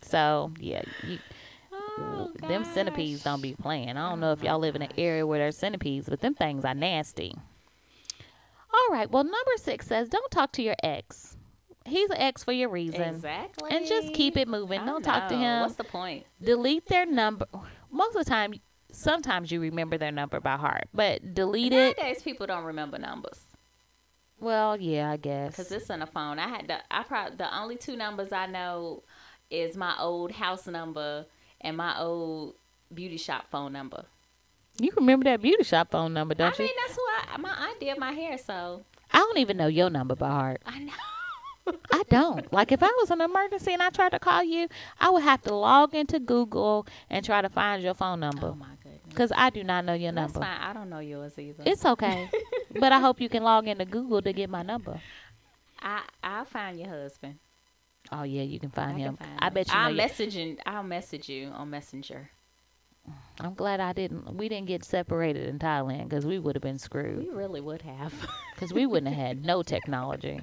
[0.05, 1.19] So yeah, you,
[1.97, 3.89] Oh, them centipedes don't be playing.
[3.89, 6.33] I don't know if oh, y'all live in an area where there's centipedes, but them
[6.33, 7.33] things are nasty.
[8.73, 9.09] All right.
[9.09, 11.37] Well, number six says don't talk to your ex.
[11.85, 13.01] He's an ex for your reason.
[13.01, 13.71] Exactly.
[13.71, 14.79] And just keep it moving.
[14.79, 15.61] I Don't talk to him.
[15.61, 16.25] What's the point?
[16.41, 17.45] Delete their number.
[17.91, 18.55] Most of the time,
[18.91, 21.95] sometimes you remember their number by heart, but delete it.
[21.97, 23.39] Nowadays, people don't remember numbers
[24.39, 25.51] Well, yeah, I guess.
[25.51, 26.39] because it's on a phone.
[26.39, 29.03] I had the I probably the only two numbers I know
[29.49, 31.25] is my old house number
[31.61, 32.55] and my old
[32.93, 34.05] beauty shop phone number.
[34.77, 36.65] You remember that beauty shop phone number, don't I you?
[36.65, 37.01] I mean, that's who
[37.33, 40.61] I my aunt did my hair, so I don't even know your number by heart.
[40.65, 40.93] I know.
[41.91, 42.51] I don't.
[42.53, 44.67] Like if I was an emergency and I tried to call you,
[44.99, 48.55] I would have to log into Google and try to find your phone number Oh
[48.55, 49.01] my goodness.
[49.09, 50.45] because I do not know your That's number.
[50.45, 50.61] fine.
[50.61, 51.63] I don't know yours either.
[51.65, 52.29] It's okay,
[52.79, 54.99] but I hope you can log into Google to get my number.
[55.81, 57.39] I I'll find your husband.
[58.11, 59.17] Oh yeah, you can find I him.
[59.17, 59.53] can find I him.
[59.53, 59.73] bet you.
[59.75, 60.57] I'll your- message you.
[60.65, 62.29] I'll message you on Messenger.
[63.39, 64.35] I'm glad I didn't.
[64.35, 67.19] We didn't get separated in Thailand because we would have been screwed.
[67.27, 68.13] We really would have.
[68.55, 70.39] Because we wouldn't have had no technology.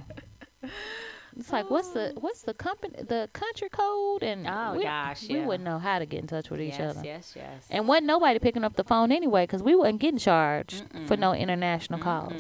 [1.39, 5.41] It's like what's the what's the company the country code and Oh, we, gosh, we
[5.41, 7.01] wouldn't know how to get in touch with each yes, other.
[7.07, 7.67] yes, yes.
[7.71, 11.33] And wasn't nobody picking up the phone anyway because we wasn't getting charged for no
[11.33, 12.35] international calls.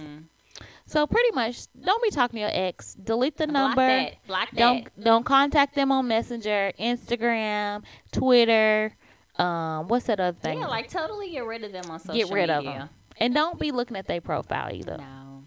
[0.93, 2.93] So pretty much, don't be talking to your ex.
[2.95, 3.87] Delete the Block number.
[3.87, 4.27] that.
[4.27, 4.59] Block that.
[4.59, 8.95] Don't don't contact them on Messenger, Instagram, Twitter.
[9.37, 10.59] Um, what's that other thing?
[10.59, 12.27] Yeah, like totally get rid of them on social media.
[12.27, 12.91] Get rid of them.
[13.17, 14.99] And don't be looking at their profile either.
[14.99, 15.45] No.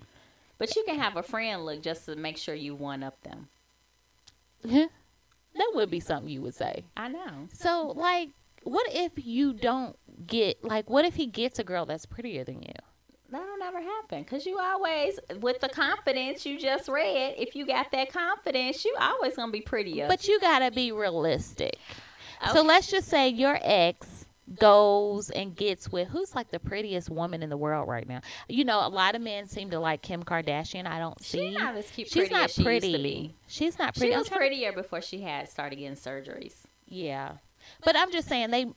[0.57, 3.47] But you can have a friend look just to make sure you one up them.
[4.63, 4.89] that
[5.75, 6.85] would be something you would say.
[6.97, 7.49] I know.
[7.53, 8.29] So, like,
[8.63, 10.89] what if you don't get like?
[10.89, 12.73] What if he gets a girl that's prettier than you?
[13.35, 17.91] That'll never happen because you always, with the confidence you just read, if you got
[17.91, 20.07] that confidence, you always gonna be prettier.
[20.07, 21.77] But you gotta be realistic.
[22.53, 24.25] So let's just say your ex
[24.59, 28.21] goes and gets with who's like the prettiest woman in the world right now.
[28.47, 30.85] You know, a lot of men seem to like Kim Kardashian.
[30.85, 31.49] I don't see.
[31.49, 32.87] she's not as cute, She's not as she pretty.
[32.89, 33.35] used to be.
[33.47, 34.13] She's not She pretty.
[34.13, 36.53] I'm was prettier before she had started getting surgeries.
[36.87, 37.33] Yeah,
[37.83, 38.67] but I'm just saying they.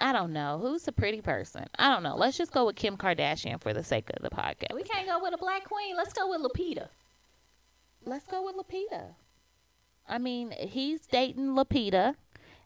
[0.00, 1.64] I don't know who's a pretty person.
[1.78, 2.16] I don't know.
[2.16, 4.74] Let's just go with Kim Kardashian for the sake of the podcast.
[4.74, 5.96] We can't go with a black queen.
[5.96, 6.88] Let's go with Lupita.
[8.04, 9.14] Let's go with Lupita.
[10.08, 12.14] I mean, he's dating Lupita,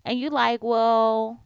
[0.04, 1.40] and you're like, well,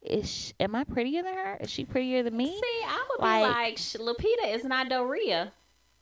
[0.00, 1.58] is she, am I prettier than her?
[1.60, 2.46] Is she prettier than me?
[2.46, 5.52] See, I would Like- be like, Lupita is not Doria,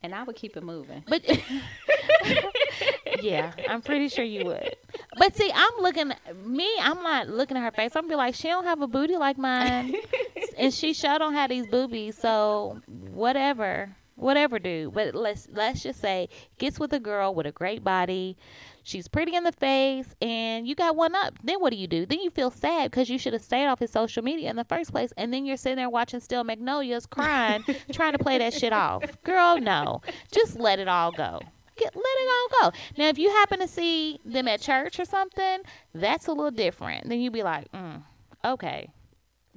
[0.01, 1.03] and I would keep it moving.
[1.07, 1.23] But
[3.21, 4.75] yeah, I'm pretty sure you would.
[5.17, 6.11] But see, I'm looking
[6.45, 6.69] me.
[6.81, 7.95] I'm not looking at her face.
[7.95, 9.95] I'm be like, she don't have a booty like mine,
[10.57, 12.17] and she sure don't have these boobies.
[12.17, 14.93] So whatever, whatever, dude.
[14.93, 18.37] But let's let's just say gets with a girl with a great body.
[18.83, 21.35] She's pretty in the face, and you got one up.
[21.43, 22.05] Then what do you do?
[22.05, 24.63] Then you feel sad because you should have stayed off his social media in the
[24.63, 28.53] first place, and then you're sitting there watching Steel Magnolias, crying, trying to play that
[28.53, 29.03] shit off.
[29.23, 30.01] Girl, no,
[30.31, 31.39] just let it all go.
[31.75, 32.77] Get, let it all go.
[32.97, 35.59] Now, if you happen to see them at church or something,
[35.93, 37.07] that's a little different.
[37.07, 38.01] Then you'd be like, mm,
[38.43, 38.89] okay,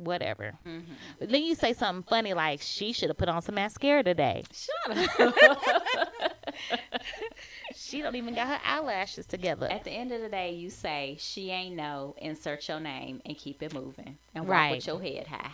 [0.05, 0.53] whatever.
[0.67, 0.93] Mm-hmm.
[1.19, 4.45] But then you say something funny like, she should have put on some mascara today.
[4.53, 6.33] Shut up.
[7.75, 9.67] She don't even got her eyelashes together.
[9.71, 12.15] At the end of the day, you say she ain't no.
[12.19, 14.71] Insert your name and keep it moving, and walk Right.
[14.77, 15.53] with your head high.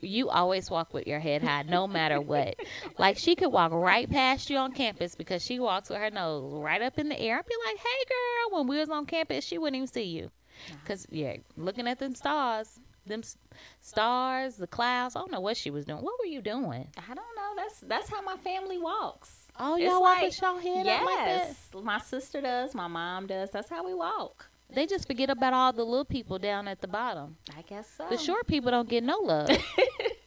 [0.00, 2.56] you always walk with your head high no matter what.
[2.98, 6.52] Like she could walk right past you on campus because she walks with her nose
[6.54, 7.38] right up in the air.
[7.38, 10.30] I'd be like, "Hey, girl!" When we was on campus, she wouldn't even see you,
[10.84, 13.22] cause yeah, looking at them stars, them
[13.80, 15.16] stars, the clouds.
[15.16, 16.02] I don't know what she was doing.
[16.02, 16.88] What were you doing?
[16.96, 17.52] I don't know.
[17.56, 19.48] That's that's how my family walks.
[19.58, 21.46] Oh, y'all walk with y'all head up like that?
[21.48, 22.74] Yes, my sister does.
[22.74, 23.50] My mom does.
[23.50, 24.48] That's how we walk.
[24.74, 27.36] They just forget about all the little people down at the bottom.
[27.56, 28.06] I guess so.
[28.08, 29.50] The short people don't get no love.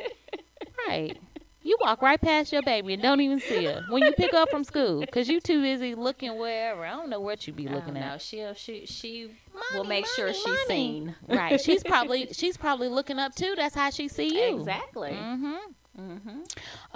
[0.87, 1.17] right.
[1.65, 4.37] You walk right past your baby and don't even see her when you pick her
[4.37, 6.85] up from school because you too busy looking wherever.
[6.85, 8.11] I don't know what you be looking at.
[8.11, 9.31] No, she'll she she
[9.73, 10.67] will Money, make sure money, she's money.
[10.67, 11.15] seen.
[11.27, 11.59] Right.
[11.59, 13.55] She's probably she's probably looking up too.
[13.57, 14.59] That's how she see you.
[14.59, 15.09] Exactly.
[15.09, 15.55] Mm-hmm.
[15.99, 16.39] Mm-hmm.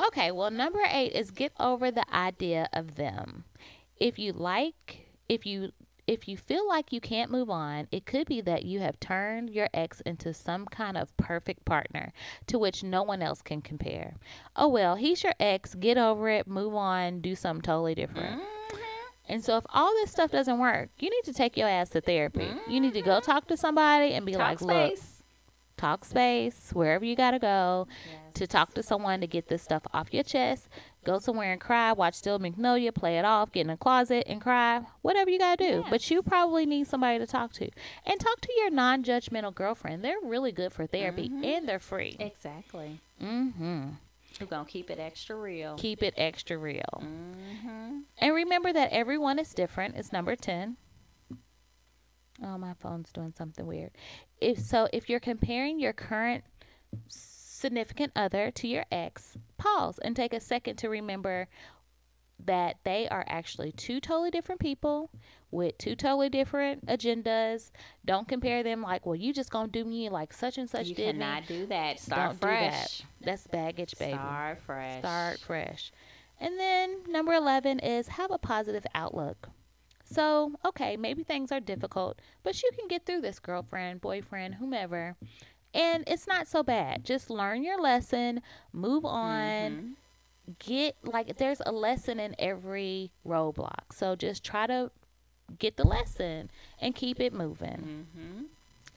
[0.07, 0.29] Okay.
[0.31, 3.45] Well, number eight is get over the idea of them.
[3.97, 5.71] If you like, if you
[6.09, 9.49] if you feel like you can't move on, it could be that you have turned
[9.51, 12.11] your ex into some kind of perfect partner
[12.47, 14.15] to which no one else can compare.
[14.55, 15.75] Oh, well, he's your ex.
[15.75, 18.41] Get over it, move on, do something totally different.
[18.41, 18.75] Mm-hmm.
[19.31, 22.01] And so, if all this stuff doesn't work, you need to take your ass to
[22.01, 22.47] therapy.
[22.67, 25.23] You need to go talk to somebody and be Talk like, look, space.
[25.77, 28.33] talk space, wherever you got to go Yes.
[28.33, 30.67] to talk to someone to get this stuff off your chest.
[31.05, 34.41] Go somewhere and cry, watch Steel Magnolia, play it off, get in a closet and
[34.41, 35.85] cry, whatever you got to do.
[35.89, 37.69] But you probably need somebody to talk to.
[38.05, 40.03] And talk to your non judgmental girlfriend.
[40.03, 41.43] They're really good for therapy Mm-hmm.
[41.45, 42.17] and they're free.
[42.19, 42.99] Exactly.
[43.23, 43.89] Mm-hmm.
[44.41, 45.75] We're gonna keep it extra real.
[45.77, 47.01] Keep it extra real.
[47.01, 47.99] Mm-hmm.
[48.19, 49.95] And remember that everyone is different.
[49.95, 50.75] It's number 10.
[52.43, 53.91] Oh, my phone's doing something weird.
[54.39, 56.43] If so, if you're comparing your current
[57.59, 61.47] significant other to your ex, pause and take a second to remember
[62.45, 65.11] that they are actually two totally different people
[65.51, 67.69] with two totally different agendas.
[68.05, 70.95] Don't compare them like, well, you just gonna do me like such and such You
[70.95, 71.21] did me.
[71.21, 71.99] cannot do that.
[71.99, 72.71] Start Don't do that.
[72.71, 73.03] fresh.
[73.21, 74.13] That's baggage, baby.
[74.13, 74.99] Start fresh.
[74.99, 75.91] Start fresh.
[76.39, 79.49] And then number 11 is have a positive outlook.
[80.05, 85.15] So, okay, maybe things are difficult, but you can get through this, girlfriend, boyfriend, whomever.
[85.73, 87.03] And it's not so bad.
[87.05, 88.41] Just learn your lesson,
[88.73, 89.95] move on,
[90.49, 90.55] Mhm.
[90.59, 93.93] get like there's a lesson in every roadblock.
[93.93, 94.89] So just try to
[95.59, 96.49] get the lesson
[96.81, 98.07] and keep it moving.
[98.17, 98.45] Mhm.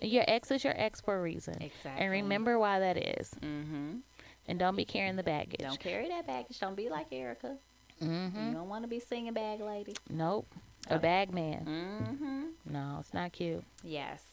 [0.01, 1.61] Your ex is your ex for a reason.
[1.63, 2.03] Exactly.
[2.03, 3.31] And remember why that is.
[3.41, 4.01] Mhm.
[4.49, 5.61] And don't be carrying the baggage.
[5.61, 6.59] Don't carry that baggage.
[6.59, 7.57] Don't be like Erykah.
[8.01, 8.49] Mm-hmm.
[8.49, 9.95] You don't want to be singing bag lady.
[10.11, 10.47] Nope.
[10.91, 10.99] A Oh.
[10.99, 11.65] bag man.
[11.65, 12.73] Mm-hmm.
[12.73, 13.63] No, it's not cute.
[13.85, 14.25] Yes.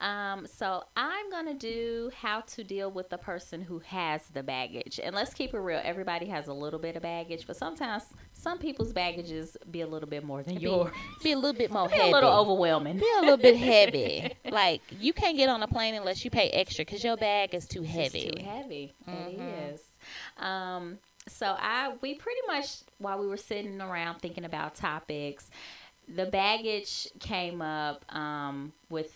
[0.00, 4.98] Um, so I'm gonna do how to deal with the person who has the baggage,
[5.02, 5.80] and let's keep it real.
[5.84, 10.08] Everybody has a little bit of baggage, but sometimes some people's baggages be a little
[10.08, 10.90] bit more than Be, yours.
[11.22, 12.08] be a little bit more Be heavy.
[12.10, 12.96] a little overwhelming.
[12.98, 14.32] Be a little bit heavy.
[14.50, 17.66] like you can't get on a plane unless you pay extra because your bag is
[17.68, 18.30] too It's heavy.
[18.30, 18.94] too heavy.
[19.06, 19.74] It Mhm.
[19.74, 19.82] is.
[20.38, 25.50] Um, so I we pretty much while we were sitting around thinking about topics,
[26.08, 29.14] the baggage came up um, with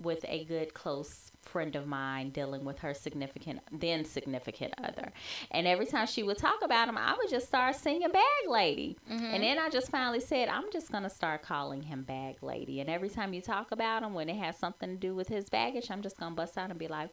[0.00, 5.10] with a good close friend of mine dealing with her significant then significant other
[5.50, 8.96] and every time she would talk about him i would just start singing bag lady
[9.10, 9.24] mm-hmm.
[9.24, 12.80] and then i just finally said i'm just going to start calling him bag lady
[12.80, 15.48] and every time you talk about him when it has something to do with his
[15.48, 17.10] baggage i'm just going to bust out and be like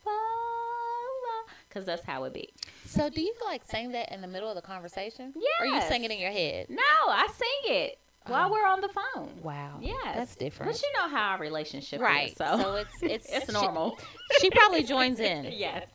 [1.69, 2.50] because that's how it be
[2.86, 5.34] So do you like sing that in the middle of the conversation?
[5.36, 5.63] Yeah.
[5.63, 6.67] Or you sing it in your head?
[6.69, 8.51] no i sing it while Oh.
[8.51, 9.77] we're on the phone Wow.
[9.81, 10.71] yes That's different.
[10.71, 12.31] but you know how our relationship right.
[12.31, 13.97] is so, so it's it's it's she- normal
[14.39, 15.45] She, probably joins in.
[15.51, 15.85] yes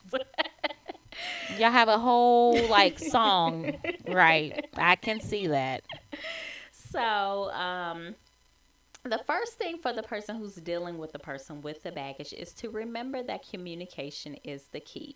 [1.59, 3.73] Y'all have a whole like song.
[4.07, 4.65] right.
[4.75, 5.83] I can see that.
[6.71, 8.15] So, um,
[9.03, 12.51] the first thing for the person who's dealing with the person with the baggage is
[12.53, 15.15] to remember that communication is the key.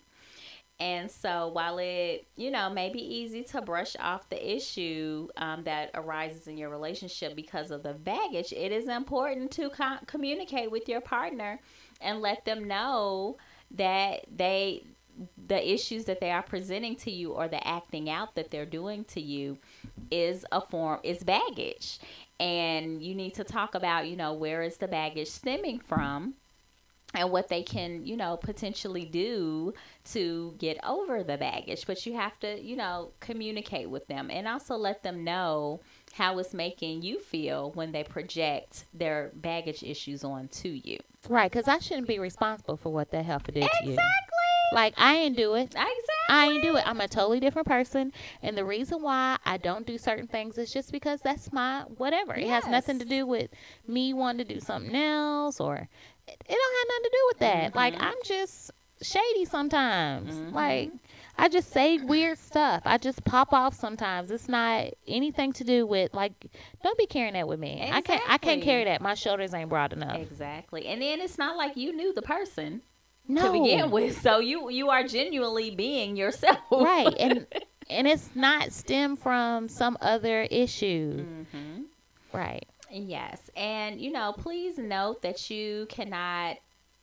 [0.80, 5.64] And so, while it, you know, may be easy to brush off the issue um,
[5.64, 10.70] that arises in your relationship because of the baggage, it is important to co- communicate
[10.70, 11.58] with your partner
[12.00, 13.36] and let them know
[13.72, 14.84] that they
[15.48, 19.02] the issues that they are presenting to you or the acting out that they're doing
[19.02, 19.58] to you
[20.12, 21.98] is a form is baggage.
[22.38, 26.34] And you need to talk about you know where is the baggage stemming from
[27.14, 29.72] and what they can you know potentially do
[30.12, 34.46] to get over the baggage but you have to you know communicate with them and
[34.48, 35.80] also let them know
[36.14, 41.66] how it's making you feel when they project their baggage issues onto you Right, because
[41.68, 43.90] I shouldn't be responsible for what that heifer did to you.
[43.90, 44.04] exactly
[44.72, 45.64] Like I ain't do it.
[45.64, 45.94] exactly
[46.30, 46.86] I ain't do it.
[46.86, 50.72] I'm a totally different person, and the reason why I don't do certain things is
[50.72, 52.34] just because that's my whatever.
[52.34, 53.50] It has nothing to do with
[53.86, 55.88] me wanting to do something else, or it,
[56.28, 57.74] it don't have nothing to do with that.
[57.74, 58.02] Like Mhm.
[58.02, 58.70] I'm just
[59.02, 60.34] shady sometimes.
[60.34, 60.52] Mhm.
[60.52, 60.90] Like
[61.36, 62.82] I just say weird stuff.
[62.84, 64.30] I just pop off sometimes.
[64.30, 66.32] It's not anything to do with like.
[66.82, 67.88] Don't be carrying that with me.
[67.92, 68.22] I can't.
[68.28, 69.00] I can't carry that.
[69.00, 70.18] My shoulders ain't broad enough.
[70.18, 70.86] Exactly.
[70.86, 72.82] And then it's not like you knew the person
[73.28, 73.46] No.
[73.46, 74.20] to begin with.
[74.20, 76.58] So you you are genuinely being yourself.
[76.72, 77.46] right and
[77.90, 81.82] and it's not stem from some other issue hmm
[82.32, 83.38] right Yes.
[83.54, 86.56] And you know, please note that you cannot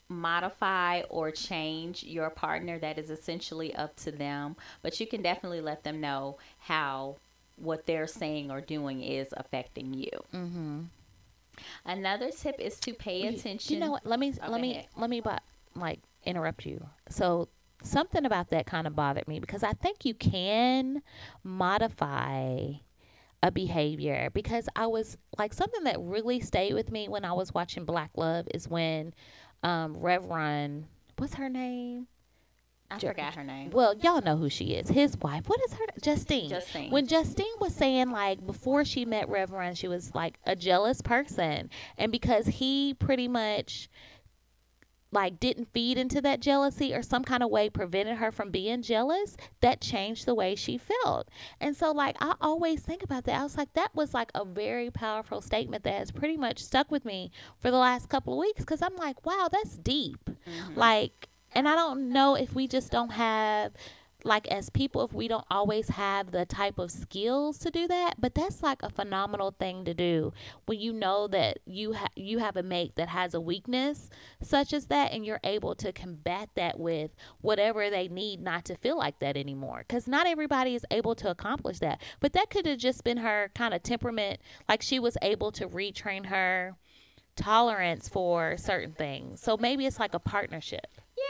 [0.08, 5.62] modify or change your partner that is essentially up to them, but you can definitely
[5.62, 7.16] let them know how
[7.58, 10.10] what they're saying or doing is affecting you.
[10.34, 10.82] mm-hmm.
[11.86, 13.74] Another tip is to pay attention.
[13.74, 14.06] you know what?
[14.06, 15.38] Let me Oh, let me let me bu-
[15.76, 16.86] like interrupt you.
[17.10, 17.48] So
[17.82, 21.04] something about that kind of bothered me because i think you can
[21.44, 22.72] modify
[23.46, 27.54] a behavior because I was like something that really stayed with me when I was
[27.54, 29.14] watching Black Love is when
[29.62, 30.86] um Reverend
[31.18, 32.08] what's her name?
[32.90, 33.70] I Ju- forgot her name.
[33.70, 34.90] Well, y'all know who she is.
[34.90, 35.48] His wife.
[35.48, 35.86] What is her?
[36.02, 36.50] Justine.
[36.50, 36.90] Justine.
[36.90, 41.70] When Justine was saying like before she met Reverend, she was like a jealous person,
[42.00, 43.90] and because he pretty much
[45.12, 48.82] like didn't feed into that jealousy or some kind of way prevented her from being
[48.82, 51.30] jealous that changed the way she felt.
[51.62, 53.40] And so like i always think about that.
[53.40, 56.92] I was like that was like a very powerful statement that has pretty much stuck
[56.92, 60.30] with me for the last couple of weeks because i'm like wow that's deep.
[60.48, 60.76] Mhm.
[60.76, 63.72] like and i don't know if we just don't have
[64.26, 68.16] like as people if we don't always have the type of skills to do that
[68.20, 70.34] but that's like a phenomenal thing to do
[70.66, 74.10] when you know that you ha- you have a mate that has a weakness
[74.42, 77.12] such as that and you're able to combat that with
[77.42, 81.30] whatever they need not to feel like that anymore cuz not everybody is able to
[81.30, 82.02] accomplish that.
[82.20, 85.68] But that could have just been her kind of temperament like she was able to
[85.68, 86.76] retrain her
[87.36, 89.42] tolerance for certain things.
[89.42, 90.88] So maybe it's like a partnership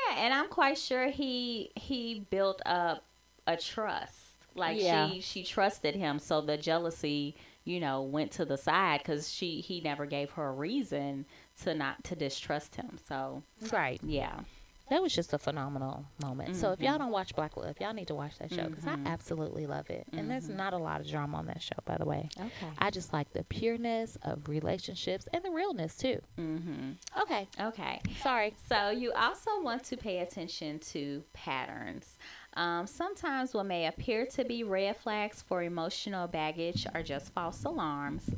[0.09, 3.03] Yeah, and I'm quite sure he he built up
[3.47, 4.35] a trust.
[4.55, 5.09] Like Yeah.
[5.09, 9.61] she she trusted him, so the jealousy, you know, went to the side because she
[9.61, 11.25] he never gave her a reason
[11.63, 12.97] to not to distrust him.
[13.07, 14.41] So right yeah,
[14.89, 16.55] That was just a phenomenal moment.
[16.55, 16.99] So if y'all Mhm.
[16.99, 19.05] don't watch Black Love, y'all need to watch that show because Mhm.
[19.07, 20.05] I absolutely love it.
[20.13, 20.55] And there's Mhm.
[20.57, 22.29] not a lot of drama on that show, by the way.
[22.39, 22.69] okay.
[22.77, 26.21] I just like the pureness of relationships and the realness too.
[26.37, 26.91] mm-hmm.
[27.21, 27.99] Okay, Okay.
[28.21, 28.53] sorry.
[28.69, 32.17] So you also want to pay attention to patterns.
[32.53, 37.63] Um, sometimes what may appear to be red flags for emotional baggage are just false
[37.65, 38.29] alarms.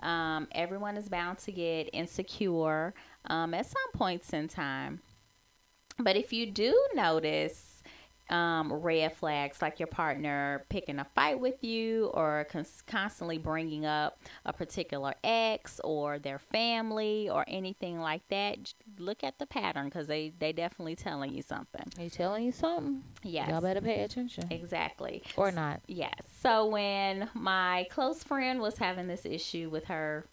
[0.00, 2.94] Um, everyone is bound to get insecure
[3.28, 5.00] um, at some points in time.
[5.98, 7.82] But if you do notice
[8.28, 13.86] um, red flags, like your partner picking a fight with you or cons- constantly bringing
[13.86, 19.84] up a particular ex or their family or anything like that, look at the pattern
[19.86, 21.86] because they they definitely telling you something.
[21.98, 23.02] Are you telling you something?
[23.22, 24.48] Yes, Y'all better pay attention.
[24.50, 25.22] exactly.
[25.36, 25.80] Or not.
[25.86, 26.18] Yes.
[26.42, 30.26] So when my close friend was having this issue with her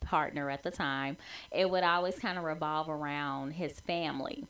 [0.00, 1.16] partner at the time,
[1.50, 4.46] it would always kind of revolve around his family.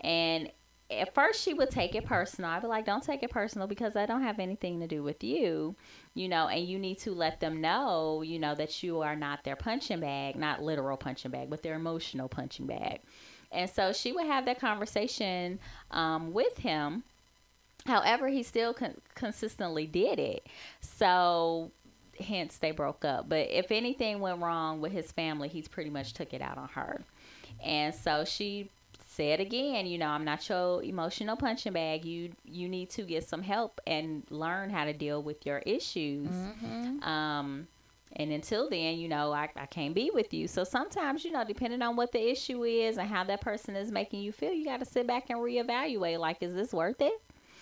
[0.00, 0.50] And
[0.90, 2.50] at first she would take it personal.
[2.50, 5.24] I'd be like, don't take it personal because I don't have anything to do with
[5.24, 5.74] you,
[6.14, 9.42] you know, and you need to let them know, you know, that you are not
[9.42, 13.00] their punching bag, not literal punching bag, but their emotional punching bag.
[13.50, 15.58] And so she would have that conversation
[15.90, 17.02] um, with him.
[17.86, 20.46] However, he still con- consistently did it.
[20.80, 21.70] So
[22.20, 23.28] hence they broke up.
[23.28, 26.68] But if anything went wrong with his family, he's pretty much took it out on
[26.70, 27.02] her.
[27.64, 28.70] And so she
[29.16, 32.04] said again, you know, I'm not your emotional punching bag.
[32.04, 36.28] You you need to get some help and learn how to deal with your issues.
[36.28, 37.02] Mm-hmm.
[37.02, 37.68] Um
[38.18, 40.48] and until then, you know, I, I can't be with you.
[40.48, 43.92] So sometimes, you know, depending on what the issue is and how that person is
[43.92, 46.18] making you feel, you got to sit back and reevaluate.
[46.18, 47.20] Like, is this worth it?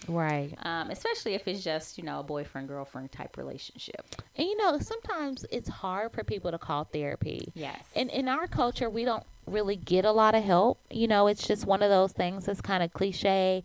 [0.08, 0.54] Right.
[0.62, 4.04] Um, especially if it's just, you know, a boyfriend girlfriend type relationship.
[4.36, 7.52] And you know, sometimes it's hard for people to call therapy.
[7.54, 7.84] Yes.
[7.94, 10.80] And in our culture, we don't really get a lot of help.
[10.90, 13.62] You know, it's just one of those things that's kind of cliche.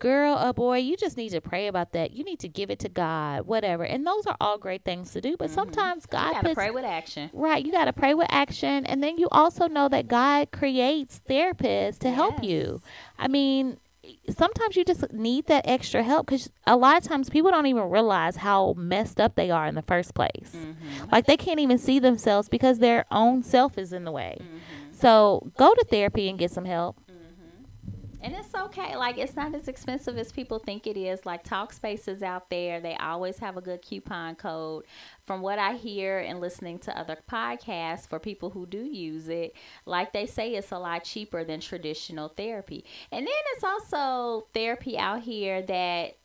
[0.00, 2.10] Girl or boy, you just need to pray about that.
[2.10, 3.84] You need to give it to God, whatever.
[3.84, 5.36] And those are all great things to do.
[5.36, 5.54] But Mhm.
[5.54, 7.30] sometimes you God got to puts pray with action.
[7.32, 8.84] Right, you got to pray with action.
[8.84, 12.82] And then you also know that God creates therapists to help you.
[13.16, 13.78] I mean,
[14.36, 17.88] sometimes you just need that extra help because a lot of times people don't even
[17.90, 20.52] realize how messed up they are in the first place.
[20.54, 21.10] Mm-hmm.
[21.10, 24.38] Like they can't even see themselves because their own self is in the way.
[24.40, 24.56] Mm-hmm.
[24.92, 26.96] So go to therapy and get some help.
[28.26, 28.96] And it's okay.
[28.96, 31.24] Like it's not as expensive as people think it is.
[31.24, 34.84] Like talk spaces out there, they always have a good coupon code.
[35.24, 39.54] From what I hear and listening to other podcasts for people who do use it,
[39.84, 42.84] like they say it's a lot cheaper than traditional therapy.
[43.12, 46.16] And then it's also therapy out here that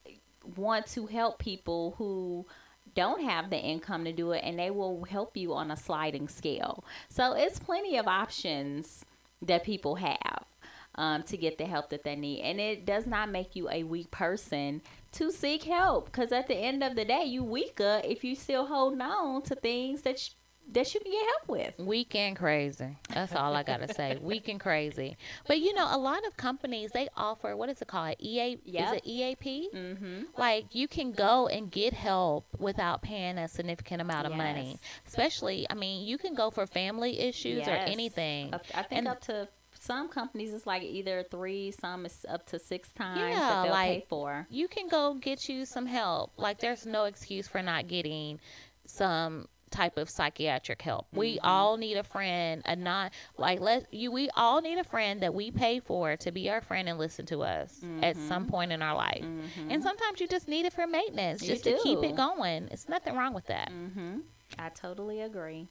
[0.56, 2.48] want to help people who
[2.96, 6.28] don't have the income to do it and they will help you on a sliding
[6.28, 6.84] scale.
[7.10, 9.06] So it's plenty of options
[9.44, 10.51] that people have
[10.96, 12.42] um, to get the help that they need.
[12.42, 14.82] And it does not make you a weak person
[15.14, 18.66] to seek help because at the end of the day, you weaker if you still
[18.66, 20.32] holding on to things that sh-
[20.74, 21.80] that you can get help with.
[21.80, 22.96] Weak and crazy.
[23.14, 24.18] That's all I gotta say.
[24.22, 25.18] Weak and crazy.
[25.48, 28.16] But you know, a lot of companies they offer what is it called?
[28.20, 28.86] EA Yep.
[28.88, 29.70] is it EAP?
[29.76, 30.22] Mm-hmm.
[30.38, 34.80] Like you can go and get help without paying a significant amount of money.
[35.06, 38.54] Especially, I mean, you can go for family issues or anything.
[38.54, 39.50] I think And- up to
[39.82, 43.74] some companies it's like either three, some is up to six times Yeah, that they'll
[43.74, 44.48] pay for.
[44.50, 46.34] You can go get you some help.
[46.38, 48.40] Like there's no excuse for not getting
[48.86, 51.08] some type of psychiatric help.
[51.08, 51.20] Mm-hmm.
[51.20, 54.12] We all need a friend, a not like let you.
[54.12, 57.26] We all need a friend that we pay for to be our friend and listen
[57.28, 58.04] to us mm-hmm.
[58.04, 59.24] at some point in our life.
[59.24, 59.72] Mm-hmm.
[59.72, 62.68] And sometimes you just need it for maintenance, just to keep it going.
[62.70, 63.72] It's nothing wrong with that.
[63.72, 64.20] Mm-hmm.
[64.60, 65.70] I totally agree.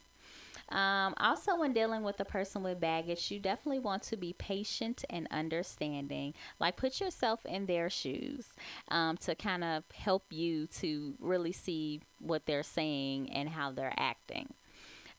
[0.70, 5.04] Um, also, when dealing with a person with baggage, you definitely want to be patient
[5.10, 6.34] and understanding.
[6.60, 8.46] Like, put yourself in their shoes
[8.88, 13.94] um, to kind of help you to really see what they're saying and how they're
[13.96, 14.54] acting.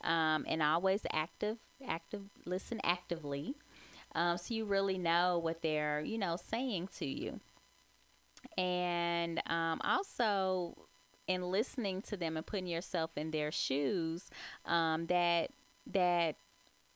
[0.04, 3.56] Um, and always active, active, listen actively,
[4.14, 7.40] um, so you really know what they're, you know, saying to you.
[8.58, 10.76] And um, also,
[11.32, 14.30] in listening to them and putting yourself in their shoes
[14.66, 15.52] um, that
[15.88, 16.36] that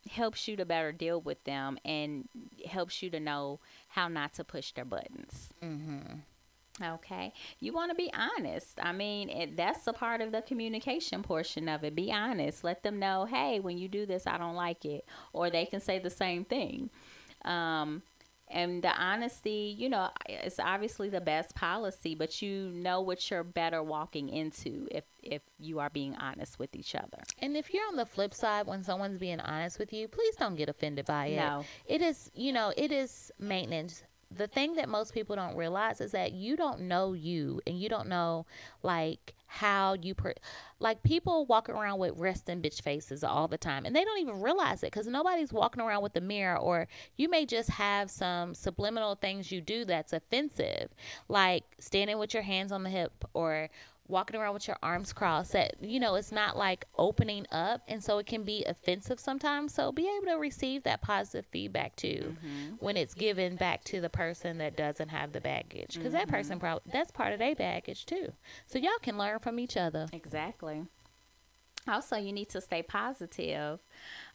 [0.10, 2.28] helps you to better deal with them and
[2.68, 5.50] helps you to know how not to push their buttons.
[5.64, 6.20] Mm-hmm.
[6.84, 7.34] Okay.
[7.60, 8.80] You want to be honest.
[8.82, 11.96] I mean, it, that's a part of the communication portion of it.
[11.96, 12.64] Be honest.
[12.64, 15.06] Let them know, hey, when you do this, I don't like it.
[15.32, 16.90] Or they can say the same thing.
[17.46, 18.04] Um,
[18.50, 20.10] and the honesty you know
[20.44, 25.42] is obviously the best policy but you know what you're better walking into if if
[25.60, 27.24] you are being honest with each other.
[27.40, 30.56] And if you're on the flip side when someone's being honest with you please don't
[30.56, 31.38] get offended by it.
[31.38, 31.66] No.
[31.86, 34.04] It is you know it is maintenance
[34.38, 37.90] the thing that most people don't realize is that you don't know you and you
[37.90, 38.46] don't know
[38.84, 40.34] like how you per
[40.80, 44.42] like people walk around with resting bitch faces all the time and they don't even
[44.42, 48.54] realize it because nobody's walking around with a mirror or you may just have some
[48.54, 50.90] subliminal things you do that's offensive
[51.30, 53.70] like standing with your hands on the hip or
[54.08, 58.04] walking around with your arms crossed that you know it's not like opening up and
[58.04, 59.74] so it can be offensive sometimes.
[59.74, 62.76] So be able to receive that positive feedback too mm-hmm.
[62.80, 66.18] when it's given back to the person that doesn't have the baggage because mm-hmm.
[66.18, 68.32] that person probably that's part of their baggage too.
[68.68, 70.08] So y'all can learn from each other.
[70.14, 70.84] Exactly.
[71.88, 73.80] Also you need to stay positive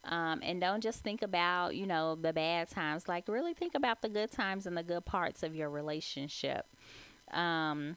[0.05, 3.07] um, and don't just think about you know the bad times.
[3.07, 6.65] Like really think about the good times and the good parts of your relationship.
[7.31, 7.95] Um,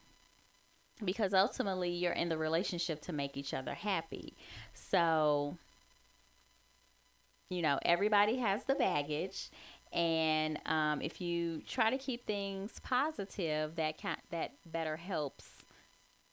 [1.05, 4.35] because ultimately you're in the relationship to make each other happy.
[4.73, 5.57] So,
[7.51, 9.51] you know, everybody has the baggage,
[9.93, 15.65] and um, if you try to keep things positive, that can that better helps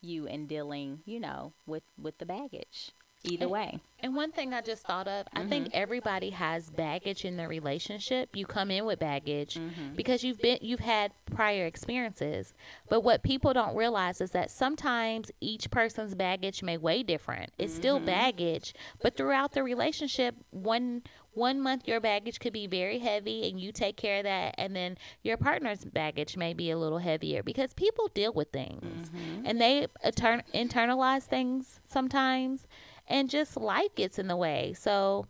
[0.02, 2.92] you in dealing, you know, with with the baggage
[3.24, 3.80] either and, way.
[4.00, 5.38] And one thing I just thought of, mm-hmm.
[5.40, 5.78] I think mm-hmm.
[5.82, 8.36] everybody has baggage in their relationship.
[8.36, 9.96] You come in with baggage mm-hmm.
[9.96, 12.54] because you've been you've had prior experiences.
[12.90, 17.52] But what people don't realize is that sometimes each person's baggage may weigh different.
[17.58, 17.82] It's mm-hmm.
[17.82, 21.04] still baggage, but throughout the relationship, one
[21.34, 24.76] one month your baggage could be very heavy and you take care of that and
[24.76, 29.46] then your partner's baggage may be a little heavier because people deal with things mm-hmm.
[29.46, 32.68] and they etern- internalize things sometimes
[33.12, 34.74] and just life gets in the way.
[34.76, 35.28] So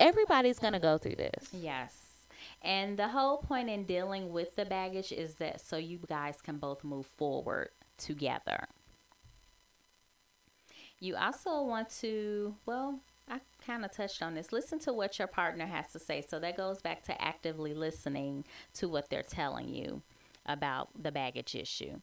[0.00, 1.50] everybody's going to go through this.
[1.52, 1.94] Yes.
[2.62, 6.56] And the whole point in dealing with the baggage is that so you guys can
[6.56, 7.68] both move forward
[7.98, 8.66] together.
[10.98, 14.52] You also want to, well, I kind of touched on this.
[14.52, 16.24] Listen to what your partner has to say.
[16.26, 20.02] So that goes back to actively listening to what they're telling you
[20.46, 22.00] about the baggage issue.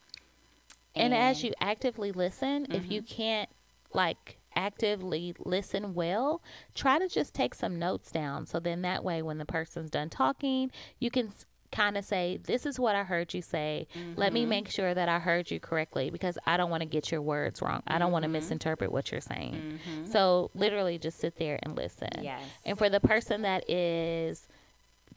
[0.95, 2.73] And, and as you actively listen, mm-hmm.
[2.73, 3.15] if you mm-hmm.
[3.15, 3.49] can't
[3.93, 6.41] like actively listen well,
[6.75, 8.45] try to just take some notes down.
[8.45, 11.31] So then that way, when the person's done talking, you can
[11.71, 13.87] kind of say, This is what I heard you say.
[13.95, 14.19] Mm-hmm.
[14.19, 14.49] Let me mm-hmm.
[14.49, 17.61] make sure that I heard you correctly because I don't want to get your words
[17.61, 17.79] wrong.
[17.79, 17.93] Mm-hmm.
[17.93, 18.33] I don't want to mm-hmm.
[18.33, 19.53] misinterpret what you're saying.
[19.53, 20.11] Mm-hmm.
[20.11, 22.09] So literally just sit there and listen.
[22.21, 22.41] Yes.
[22.65, 24.47] And for the person that is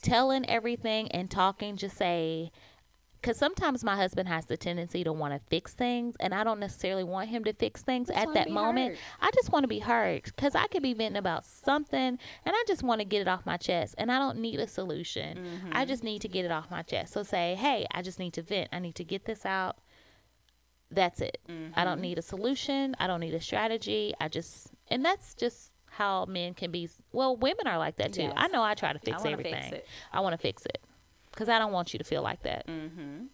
[0.03, 2.51] telling everything and talking, just say,
[3.23, 6.59] because sometimes my husband has the tendency to want to fix things and i don't
[6.61, 8.91] necessarily want him to fix things at that moment.
[8.91, 8.99] heard.
[9.21, 12.65] i just want to be heard because i could be venting about something and i
[12.67, 15.39] just want to get it off my chest and i don't need a solution.
[15.39, 15.71] Mm-hmm.
[15.73, 17.13] i just need to get it off my chest.
[17.13, 18.69] So say hey i just need to vent.
[18.73, 19.79] I need to get this out.
[20.91, 21.39] That's it.
[21.49, 21.79] Mm-hmm.
[21.79, 22.03] i don't mm-hmm.
[22.03, 22.97] need a solution.
[22.99, 24.15] I don't need a strategy.
[24.21, 28.23] I just and that's just how men can be well women are like that too.
[28.23, 28.33] Yes.
[28.37, 29.71] i know i try to fix everything.
[29.71, 30.79] fix i want to fix it
[31.33, 32.67] because I don't want you to feel like that.
[32.67, 33.25] Mm-hmm.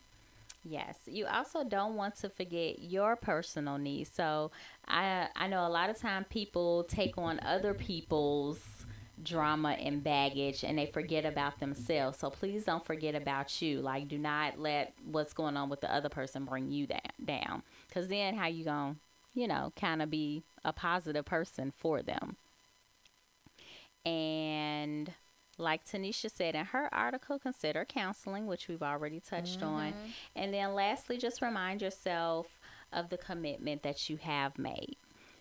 [0.64, 4.10] Yes, you also don't want to forget your personal needs.
[4.12, 4.50] So
[4.86, 8.60] I I know a lot of time people take on other people's
[9.22, 12.18] drama and baggage and they forget about themselves.
[12.18, 13.80] So please don't forget about you.
[13.80, 17.62] Like do not let what's going on with the other person bring you that down.
[17.92, 22.02] Cuz then how you going, to you know, kind of be a positive person for
[22.02, 22.36] them.
[24.04, 25.12] And
[25.58, 29.68] like Tanisha said in her article, consider counseling, which we've already touched mm-hmm.
[29.68, 29.92] on.
[30.36, 32.60] And then lastly, just remind yourself
[32.92, 34.96] of the commitment that you have made.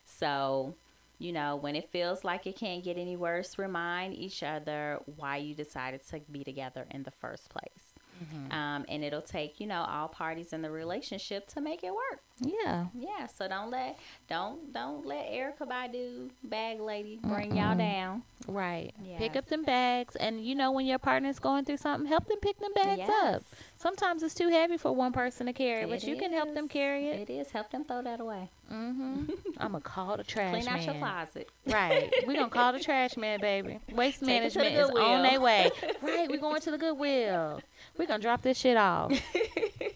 [0.05, 0.75] So,
[1.19, 5.37] you know, when it feels like it can't get any worse, remind each other why
[5.37, 7.86] you decided to be together in the first place.
[8.23, 8.51] Mm-hmm.
[8.51, 12.21] Um, and it'll take you know all parties in the relationship to make it work.
[12.39, 13.27] Yeah, yeah.
[13.27, 13.97] So don't let
[14.29, 17.57] don't don't let Erykah Badu bag lady bring Mm-mm.
[17.57, 18.23] y'all down.
[18.47, 18.93] Right.
[19.03, 19.19] Yes.
[19.19, 22.39] Pick up them bags, and you know when your partner's going through something, help them
[22.39, 23.09] pick them bags yes.
[23.09, 23.43] up.
[23.77, 26.19] Sometimes it's too heavy for one person to carry, it but you is.
[26.19, 27.29] can help them carry it.
[27.29, 27.51] It is.
[27.51, 28.49] Help them throw that away.
[28.71, 29.31] Mm-hmm.
[29.57, 30.73] I'm gonna call the trash Clean man.
[30.75, 31.49] Clean out your closet.
[31.67, 32.13] Right.
[32.25, 33.79] We're gonna call the trash man, baby.
[33.93, 35.71] Waste Take management is on their way.
[36.01, 36.29] right.
[36.29, 37.61] We're going to the Goodwill.
[37.97, 39.13] We're gonna drop this shit off.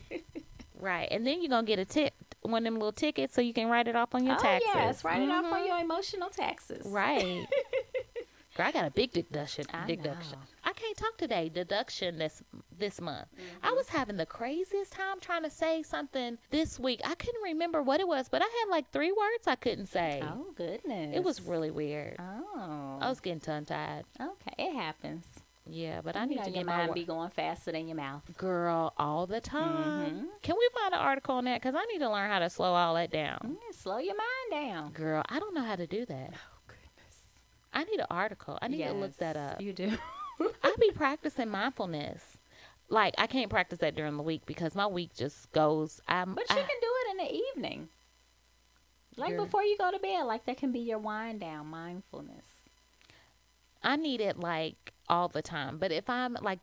[0.79, 1.07] right.
[1.11, 3.67] And then you're gonna get a tip, one of them little tickets, so you can
[3.67, 4.69] write it off on your oh, taxes.
[4.73, 5.31] Yes, write mm-hmm.
[5.31, 5.67] it off on mm-hmm.
[5.67, 6.85] your emotional taxes.
[6.85, 7.45] Right.
[8.55, 9.65] Girl, I got a big deduction.
[9.73, 10.39] I deduction.
[10.39, 10.60] Know.
[10.81, 11.47] Can't talk today.
[11.47, 12.41] Deduction this
[12.75, 13.27] this month.
[13.35, 13.65] Mm-hmm.
[13.67, 17.01] I was having the craziest time trying to say something this week.
[17.03, 20.23] I couldn't remember what it was, but I had like three words I couldn't say.
[20.23, 21.15] Oh goodness!
[21.15, 22.15] It was really weird.
[22.17, 24.05] Oh, I was getting tongue tied.
[24.19, 25.23] Okay, it happens.
[25.67, 28.23] Yeah, but I need to get your my mind be going faster than your mouth.
[28.37, 30.11] Girl, all the time.
[30.11, 30.25] Mm-hmm.
[30.41, 31.61] Can we find an article on that?
[31.61, 33.37] Because I need to learn how to slow all that down.
[33.43, 34.91] Yeah, slow your mind down.
[34.93, 36.33] Girl, I don't know how to do that.
[36.33, 37.17] Oh goodness,
[37.71, 38.57] I need an article.
[38.63, 39.61] I need yes, to look that up.
[39.61, 39.95] You do.
[40.63, 42.21] I be practicing mindfulness.
[42.89, 46.01] Like I can't practice that during the week because my week just goes.
[46.07, 47.89] I'm, but you I, can do it in the evening,
[49.15, 50.23] like before you go to bed.
[50.23, 52.45] Like that can be your wind down mindfulness.
[53.83, 55.77] I need it like all the time.
[55.77, 56.59] But if I'm like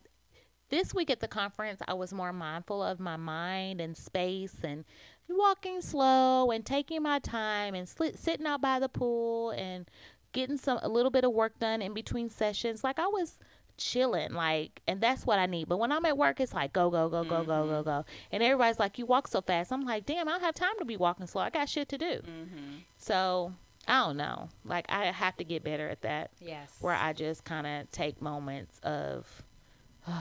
[0.71, 4.85] this week at the conference, I was more mindful of my mind and space and
[5.29, 9.91] walking slow and taking my time and sitting out by the pool and
[10.33, 12.85] getting some a little bit of work done in between sessions.
[12.85, 13.39] Like I was
[13.79, 15.69] chilling, like, and that's what I need.
[15.69, 17.47] But when I'm at work, it's like go, go, go, go, mm-hmm.
[17.47, 20.43] go, go, go, and everybody's like, "You walk so fast." I'm like, "Damn, I don't
[20.43, 21.43] have time to be walking slow.
[21.43, 22.77] I got shit to do." Mm-hmm.
[22.99, 23.55] So
[23.87, 24.51] I don't know.
[24.65, 26.31] Like I have to get better at that.
[26.41, 26.71] Yes.
[26.81, 29.27] Where I just kind of take moments of
[30.07, 30.17] and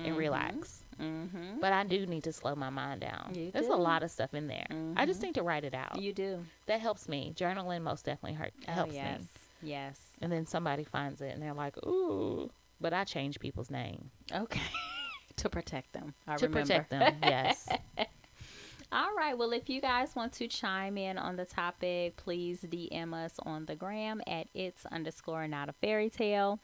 [0.00, 0.16] mm-hmm.
[0.16, 0.82] relax.
[1.00, 1.60] Mm-hmm.
[1.60, 3.32] But I do need to slow my mind down.
[3.34, 3.74] You There's do.
[3.74, 4.66] a lot of stuff in there.
[4.96, 5.26] I just mm-hmm.
[5.26, 6.00] need to write it out.
[6.00, 6.44] You do.
[6.66, 7.32] That helps me.
[7.36, 9.20] Journaling most definitely hurt, oh, helps yes.
[9.20, 9.26] me.
[9.62, 10.00] Yes.
[10.20, 12.50] And then somebody finds it and they're like, ooh.
[12.80, 14.10] But I change people's name.
[14.32, 14.60] Okay.
[15.36, 16.14] to protect them.
[16.26, 16.62] I to remember.
[16.62, 17.68] protect them, yes.
[18.92, 19.36] All right.
[19.36, 23.66] Well, if you guys want to chime in on the topic, please DM us on
[23.66, 26.60] the gram at it's underscore not a fairy tale.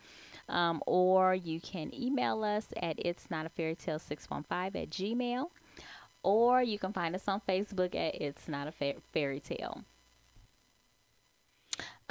[0.48, 5.46] Um, or you can email us at it's not a fairy tale 615 at gmail.
[6.22, 9.82] Or you can find us on Facebook at it's not a fa- fairy tale.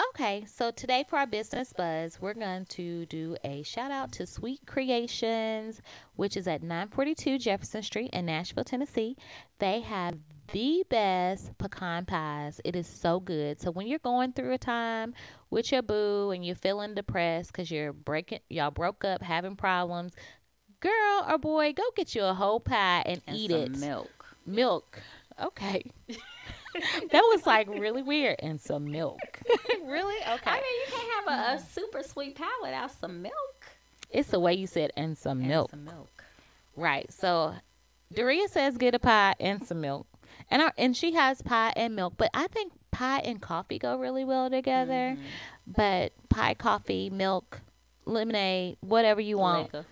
[0.09, 4.25] Okay, so today for our business buzz, we're going to do a shout out to
[4.25, 5.81] Sweet Creations,
[6.15, 9.15] which is at 942 Jefferson Street in Nashville, Tennessee.
[9.59, 10.17] They have
[10.53, 12.59] the best pecan pies.
[12.63, 13.59] It is so good.
[13.59, 15.13] So when you're going through a time
[15.49, 20.13] with your boo and you're feeling depressed because you're breaking, y'all broke up, having problems,
[20.79, 23.77] girl or boy, go get you a whole pie and, and eat it.
[23.77, 24.25] Milk.
[24.45, 24.99] Milk.
[25.39, 25.83] Okay.
[27.11, 28.37] that was like really weird.
[28.39, 29.19] And some milk.
[29.85, 30.21] really?
[30.21, 30.51] Okay.
[30.51, 33.65] I mean, you can't have a, a, super sweet pie without some milk.
[34.09, 35.71] It's the way you said, and some and milk.
[35.71, 36.23] Some milk.
[36.75, 37.11] Right.
[37.11, 37.55] So,
[38.13, 40.07] Daria says get a pie and some milk,
[40.49, 42.15] and our, and she has pie and milk.
[42.17, 45.15] But I think pie and coffee go really well together.
[45.15, 45.23] Mm-hmm.
[45.67, 47.61] But pie, coffee, milk,
[48.05, 49.73] lemonade, whatever you want.
[49.73, 49.87] Liquor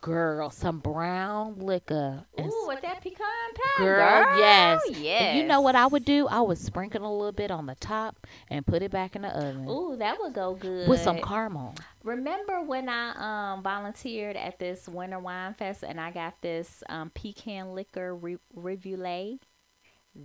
[0.00, 2.24] girl, some brown liquor.
[2.40, 4.38] Ooh, with that pecan pie, girl, girl.
[4.38, 5.22] yes, yes.
[5.22, 6.26] And you know what I would do?
[6.26, 9.28] I would sprinkle a little bit on the top and put it back in the
[9.28, 9.68] oven.
[9.68, 11.74] Ooh, that would go good with some caramel.
[12.02, 17.10] Remember when I um, volunteered at this Winter Wine Fest and I got this um,
[17.10, 19.38] pecan liquor re- rivule?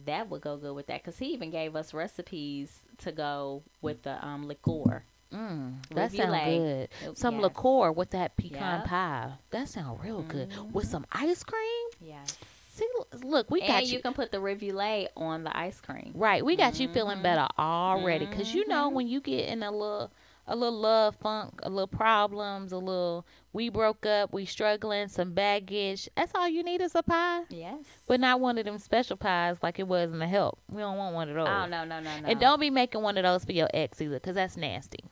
[0.05, 4.03] That would go good with that because he even gave us recipes to go with
[4.03, 5.03] the um, liqueur.
[5.33, 6.89] Mm, that sounds good.
[7.17, 7.43] Some yes.
[7.43, 8.85] liqueur with that pecan yep.
[8.85, 9.31] pie.
[9.51, 10.29] That sounds real mm-hmm.
[10.29, 10.49] good.
[10.73, 10.91] With mm-hmm.
[10.91, 11.89] some ice cream.
[12.01, 12.37] Yes.
[12.69, 12.87] See,
[13.23, 13.93] look, we and got you.
[13.93, 16.11] you can put the rivulet on the ice cream.
[16.13, 16.83] Right, we got mm-hmm.
[16.83, 17.61] you feeling better mm-hmm.
[17.61, 18.27] already.
[18.27, 18.95] Cause you know mm-hmm.
[18.95, 20.11] when you get in a little,
[20.47, 25.33] a little love funk, a little problems, a little we broke up, we struggling, some
[25.33, 26.09] baggage.
[26.15, 27.41] That's all you need is a pie.
[27.49, 27.85] Yes.
[28.07, 30.59] But not one of them special pies like it was in the help.
[30.69, 31.47] We don't want one of those.
[31.47, 32.27] Oh no no no no.
[32.27, 35.03] And don't be making one of those for your ex either, cause that's nasty.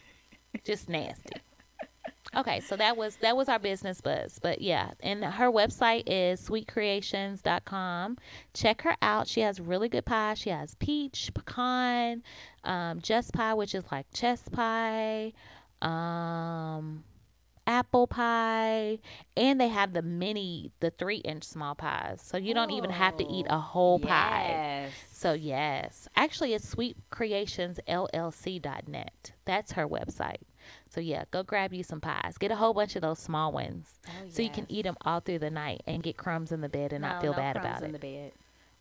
[0.64, 1.40] Just nasty.
[2.36, 4.38] Okay, so that was that was our business buzz.
[4.38, 8.18] But yeah, and her website is sweetcreations.com.
[8.52, 9.26] Check her out.
[9.26, 10.34] She has really good pie.
[10.34, 12.22] She has peach, pecan,
[12.64, 15.32] um, just pie, which is like chess pie.
[15.80, 17.04] Um,
[17.66, 18.98] apple pie,
[19.36, 22.20] and they have the mini, the three inch small pies.
[22.22, 24.90] So you don't even have to eat a whole pie.
[25.10, 29.32] So yes, actually, it's sweetcreationsllc.net.
[29.44, 30.42] That's her website.
[30.96, 32.38] So yeah, go grab you some pies.
[32.38, 35.20] Get a whole bunch of those small ones, Oh, so you can eat them all
[35.20, 37.56] through the night and get crumbs in the bed and not No, feel no bad
[37.56, 37.92] crumbs about in it.
[37.92, 38.32] the bed.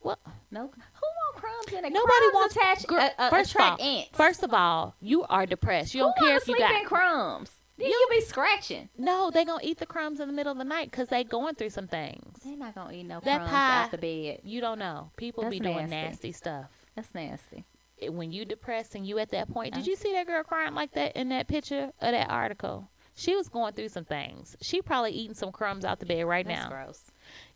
[0.02, 0.18] Well,
[0.50, 2.56] No, who wants crumbs in a nobody wants.
[2.56, 4.10] attach, gr- uh, uh, first of all, ants.
[4.14, 5.94] first of all, you are depressed.
[5.94, 7.52] You who don't care if you got in crumbs.
[7.78, 8.88] Then you will be scratching.
[8.98, 9.30] no.
[9.30, 11.72] They gonna eat the crumbs in the middle of the night because they going through
[11.72, 12.40] some things.
[12.46, 14.40] They're not gonna eat no That crumbs pie- out the bed.
[14.46, 15.12] You don't know.
[15.18, 15.96] People be doing nasty.
[15.96, 16.68] nasty stuff.
[16.96, 17.66] That's nasty.
[18.10, 20.92] When you depressed and you at that point, did you see that girl crying like
[20.94, 22.90] that in that picture of that article?
[23.18, 24.58] She was going through some things.
[24.62, 26.70] She probably eating some crumbs out the bed right That's now.
[26.70, 27.02] gross.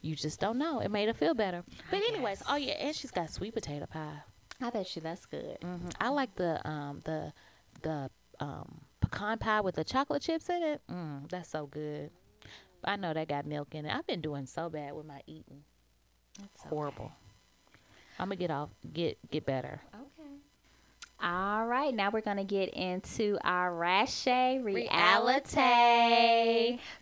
[0.01, 0.79] You just don't know.
[0.79, 1.63] It made her feel better.
[1.91, 2.47] But I anyways, guess.
[2.49, 4.19] oh yeah, and she's got sweet potato pie.
[4.61, 5.57] I bet you that's good.
[5.61, 7.33] hmm I like the um the
[7.81, 8.09] the
[8.39, 10.81] um pecan pie with the chocolate chips in it.
[10.89, 12.09] Mm, that's so good.
[12.85, 13.93] I know that got milk in it.
[13.93, 15.63] I've been doing so bad with my eating.
[16.39, 17.11] That's Horrible.
[18.17, 19.81] I'm gonna get off get get better.
[21.22, 24.26] All right, now we're gonna get into our Rache
[24.63, 24.89] reality.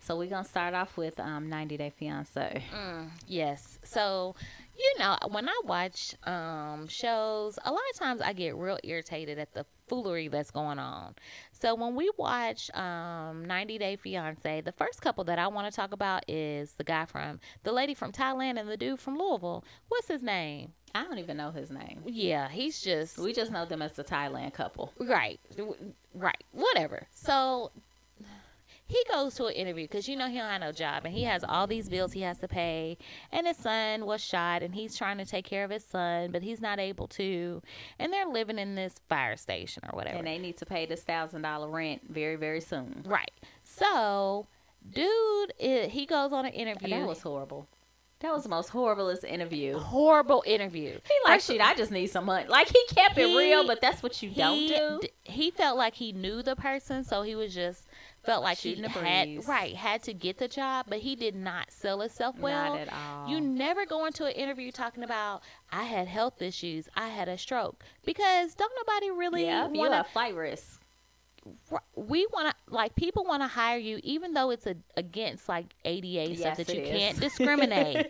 [0.00, 2.64] So we're gonna start off with um 90 Day Fiance.
[2.74, 3.78] Mm, yes.
[3.84, 4.34] So,
[4.76, 9.38] you know, when I watch um, shows, a lot of times I get real irritated
[9.38, 11.14] at the foolery that's going on.
[11.60, 15.74] So when we watch um, 90 Day Fiance, the first couple that I want to
[15.74, 19.64] talk about is the guy from the lady from Thailand and the dude from Louisville.
[19.88, 20.72] What's his name?
[20.94, 22.02] I don't even know his name.
[22.06, 24.92] Yeah, he's just We just know them as the Thailand couple.
[24.98, 25.40] Right.
[26.14, 26.42] Right.
[26.52, 26.77] Whatever.
[29.18, 31.24] He goes to an interview because you know he don't have no job and he
[31.24, 32.96] has all these bills he has to pay
[33.32, 36.42] and his son was shot and he's trying to take care of his son but
[36.42, 37.60] he's not able to
[37.98, 41.02] and they're living in this fire station or whatever And they need to pay this
[41.02, 43.02] thousand dollar rent very, very soon.
[43.06, 43.32] right
[43.64, 44.46] so
[44.90, 47.66] dude i he goes on an interview That was horrible.
[48.20, 49.78] That was the most horriblest interview.
[49.78, 52.48] horrible interview He like, shit, I just need some money.
[52.48, 54.98] Like he kept it real, but that's what you don't do.
[55.02, 57.86] d- He felt like he knew the person, so he was just
[58.24, 61.34] felt like Shooting he the had right had to get the job, but he did
[61.34, 62.72] not sell himself well.
[62.74, 63.28] Not at all.
[63.30, 65.42] You never go into an interview talking about
[65.72, 69.94] I had health issues, I had a stroke, because don't nobody really yeah, you want
[69.94, 70.80] a flight risk.
[71.96, 75.74] We want to like people want to hire you, even though it's a, against like
[75.84, 76.88] ADA Yes, stuff that you is.
[76.90, 78.06] can't discriminate.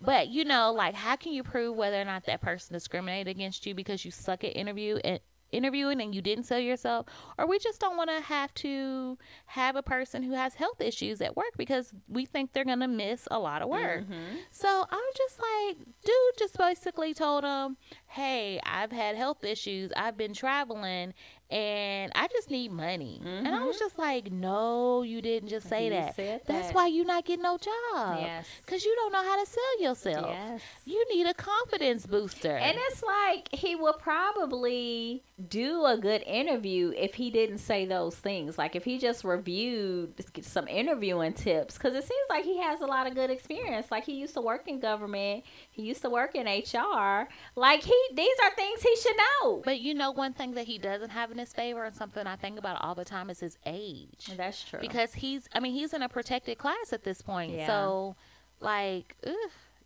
[0.00, 3.66] But you know, like, how can you prove whether or not that person discriminated against
[3.66, 5.20] you because you suck at interview and
[5.52, 7.06] interviewing and you didn't sell yourself,
[7.38, 11.20] or we just don't want to have to have a person who has health issues
[11.20, 14.02] at work because we think they're gonna miss a lot of work.
[14.04, 14.36] Mm-hmm.
[14.50, 17.76] So I'm just like, dude, just basically told him,
[18.06, 21.14] hey, I've had health issues, I've been traveling,
[21.50, 23.22] and I just need money.
[23.24, 23.84] And I was mm-hmm.
[23.84, 26.14] just like, no, you didn't just say that.
[26.14, 26.74] said That's that.
[26.74, 28.18] why you not getting no job.
[28.20, 28.46] Yes.
[28.64, 30.26] Because you don't know how to sell yourself.
[30.28, 30.60] Yes.
[30.84, 32.54] You need a confidence booster.
[32.54, 38.16] And it's like he would probably do a good interview if he didn't say those
[38.16, 38.58] things.
[38.58, 42.86] Like if he just reviewed some interviewing tips, because it seems like he has a
[42.86, 43.90] lot of good experience.
[43.90, 47.26] Like he used to work in government, he used to work in HR.
[47.56, 49.62] Like he, these are things he should know.
[49.64, 52.36] but you know, one thing that he doesn't have in his favor, and something I
[52.36, 54.30] think about all the time, is his age.
[54.36, 54.80] That's true.
[54.80, 57.52] Because he's, I mean, he's in a protected class at this point.
[57.52, 57.66] Yeah.
[57.66, 58.16] So,
[58.60, 59.34] like, ugh,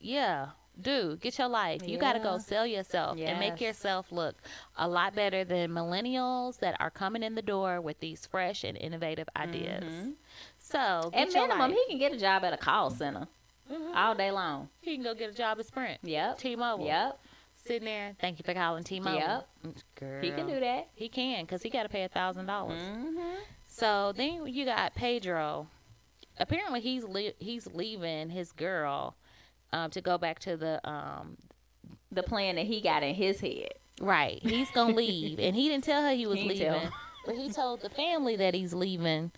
[0.00, 0.48] yeah.
[0.80, 1.86] Dude, get your life.
[1.86, 4.36] You got to go sell yourself and make yourself look
[4.78, 8.78] a lot better than millennials that are coming in the door with these fresh and
[8.78, 9.84] innovative ideas.
[9.84, 10.14] Mhm.
[10.59, 13.28] So, get At your minimum, he can get a job at a call center
[13.70, 13.94] Mhm.
[13.94, 14.70] all day long.
[14.80, 16.00] He can go get a job at Sprint.
[16.05, 16.38] Yep.
[16.38, 16.86] T-Mobile.
[16.86, 17.20] Yep.
[17.64, 19.18] Sitting there, thank you for calling T-Mobile.
[19.18, 19.48] Yep.
[19.98, 20.20] Girl.
[20.22, 20.88] He can do that.
[20.94, 22.44] He can, because he got to pay a $1,000.
[22.44, 23.20] Mm-hmm.
[23.68, 25.68] So then you got Pedro.
[26.38, 29.14] Apparently, he's le- he's leaving his girl
[29.72, 31.36] um, to go back to the um,
[32.10, 33.74] The plan that he got in his head.
[34.00, 34.38] right.
[34.42, 36.92] He's gonna leave, and he didn't tell her he was He didn't leaving, tell.
[37.26, 39.30] but he told the family that he's leaving.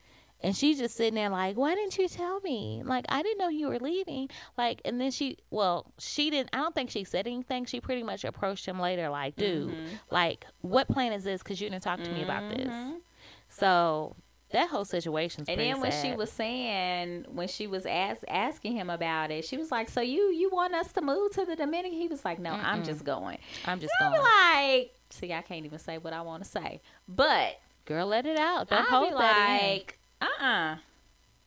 [0.43, 2.83] And she's just sitting there like, why didn't you tell me?
[2.85, 4.29] Like, I didn't know you were leaving.
[4.59, 7.65] Like, and then she, well, she didn't, I don't think she said anything.
[7.65, 9.87] She pretty much approached him later, like, dude, Mhm.
[10.11, 11.43] like, what plan is this?
[11.43, 12.69] Because you didn't talk to me about this.
[12.69, 13.01] Mhm.
[13.49, 14.17] So
[14.51, 15.45] that whole situation.
[15.49, 19.57] And then when she was saying, when she was ask, asking him about it, she
[19.57, 22.39] was like, "So you you want us to move to the Dominican?" He was like,
[22.39, 26.13] "No, I'm just going." I'm just be going, like, "See, I can't even say what
[26.13, 28.69] I want to say," but girl, let it out.
[28.69, 29.99] Don't I'll hold be like,
[30.41, 30.77] "Uh, uh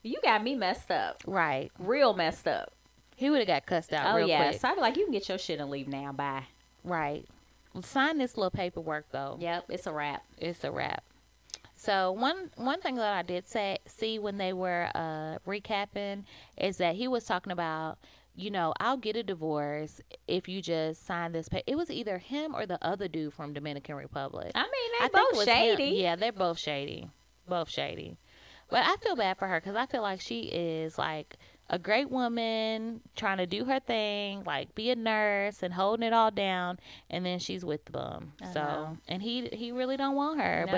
[0.03, 1.71] you got me messed up, Right.
[1.79, 2.71] real messed up."
[3.15, 4.61] He would have got cussed out oh real yeah, quick.
[4.61, 6.11] so I'd be like, "You can get your shit and leave now.
[6.11, 6.43] Bye."
[6.83, 7.25] Right.
[7.83, 9.37] Sign this little paperwork though.
[9.39, 10.23] Yep, it's a wrap.
[10.37, 11.03] It's a wrap.
[11.75, 16.23] So one one thing that I did say see when they were uh, recapping
[16.57, 17.97] is that he was talking about,
[18.35, 21.49] you know, I'll get a divorce if you just sign this.
[21.49, 21.61] Pa-.
[21.67, 24.51] It was either him or the other dude from Dominican Republic.
[24.55, 25.77] I mean, they I think both was him.
[25.77, 25.97] shady.
[25.97, 27.09] Yeah, they're both shady,
[27.47, 28.17] both shady.
[28.69, 31.35] But I feel bad for her because I feel like she is like
[31.69, 36.13] a great woman trying to do her thing, like be a nurse and holding it
[36.13, 38.33] all down, and then she's with the bum.
[38.41, 38.97] I So, know.
[39.07, 40.71] and he he really don't want her, No.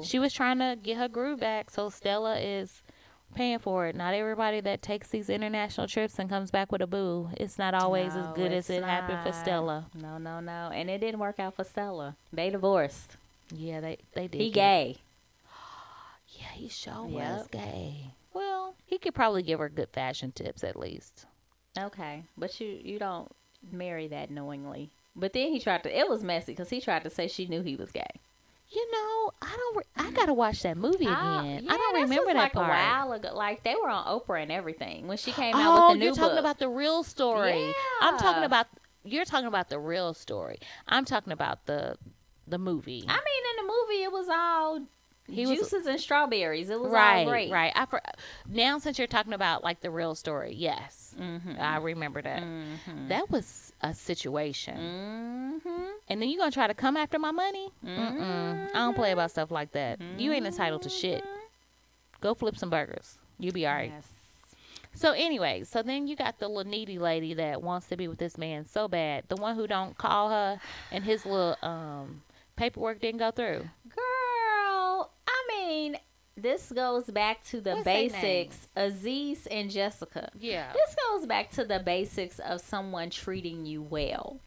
[0.00, 1.70] but she was trying to get her groove back.
[1.70, 2.82] So Stella is
[3.34, 3.96] paying for it.
[3.96, 7.30] Not everybody that takes these international trips and comes back with a boo.
[7.36, 9.32] It's not always as good as it happened for.
[9.32, 9.86] Stella.
[10.00, 10.70] No, no, no.
[10.72, 12.16] And it didn't work out for Stella.
[12.32, 13.16] They divorced.
[13.52, 14.40] Yeah, they they did.
[14.40, 14.98] He gay.
[16.54, 18.12] Yeah, he sure was gay.
[18.32, 21.26] Well, he could probably give her good fashion tips at least.
[21.78, 23.30] Okay, but you you don't
[23.72, 24.90] marry that knowingly.
[25.16, 25.96] But then he tried to.
[25.96, 28.06] It was messy because he tried to say she knew he was gay.
[28.70, 29.76] You know, I don't.
[29.76, 31.66] Re- I gotta watch that movie again.
[31.68, 32.66] Ah, I don't remember that like part.
[32.66, 33.30] a while ago.
[33.34, 36.04] Like they were on Oprah and everything when she came out oh, with the new
[36.06, 36.40] you're talking book.
[36.40, 37.72] about the real story.
[38.00, 38.66] I'm talking about.
[39.04, 40.58] You're talking about the real story.
[40.88, 41.96] I'm talking about the
[42.48, 43.04] the movie.
[43.06, 44.80] I mean, in the movie, it was all
[45.28, 46.68] He was- juices and strawberries.
[46.70, 47.50] It was right, all great.
[47.50, 47.72] right.
[47.74, 48.00] I for,
[48.48, 51.60] now since you're talking about like the real story, yes, Mm-hmm.
[51.60, 52.42] I remember that.
[52.42, 53.08] Mm-hmm.
[53.08, 54.76] That was a situation.
[54.76, 55.82] Mm-hmm.
[56.08, 57.70] And then you gonna try to come after my money?
[57.86, 58.68] Mm-mm.
[58.70, 60.00] I don't play about stuff like that.
[60.18, 61.22] You ain't entitled to shit.
[62.20, 63.18] Go flip some burgers.
[63.38, 63.92] You'll be alright.
[63.94, 64.08] Yes.
[64.96, 68.18] So anyway, so then you got the little needy lady that wants to be with
[68.18, 69.24] this man so bad.
[69.28, 70.60] The one who don't call her
[70.92, 72.22] and his little um
[72.56, 73.68] paperwork didn't go through.
[73.88, 74.04] Girl,
[75.66, 75.96] mean,
[76.36, 78.68] this goes back to the What's basics.
[78.74, 80.30] Aziz and Jessica.
[80.38, 80.72] Yeah.
[80.72, 84.40] This goes back to the basics of someone treating you well.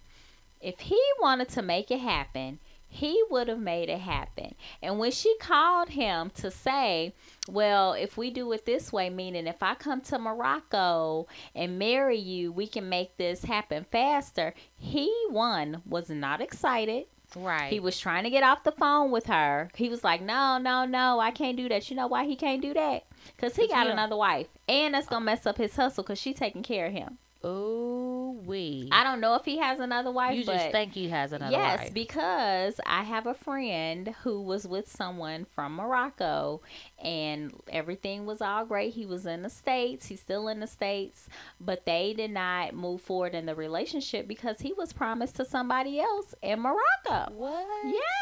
[0.60, 2.60] If he wanted to make it happen,
[2.90, 4.56] he would have made it happen.
[4.82, 7.14] And when she called him to say,
[7.48, 12.18] Well, if we do it this way, meaning if I come to Morocco and marry
[12.18, 17.06] you, we can make this happen faster, he, one, was not excited.
[17.38, 17.72] Right.
[17.72, 19.70] He was trying to get off the phone with her.
[19.76, 22.62] He was like, "No, no, no, I can't do that." You know why he can't
[22.62, 23.06] do that?
[23.38, 26.04] Cause he got he another wife, and that's uh, gonna mess up his hustle.
[26.04, 27.18] Cause she taking care of him.
[27.46, 28.88] Ooh we.
[28.92, 31.66] I don't know if he has another wife, You just think he has another wife.
[31.66, 31.94] yes, wife.
[31.94, 36.62] because I have a friend who was with someone from Morocco,
[37.04, 38.94] and everything was all great.
[38.94, 40.06] He was in the states.
[40.08, 41.28] He's still in the states,
[41.60, 46.00] but they did not move forward in the relationship because he was promised to somebody
[46.00, 47.32] else in Morocco.
[47.34, 47.66] what?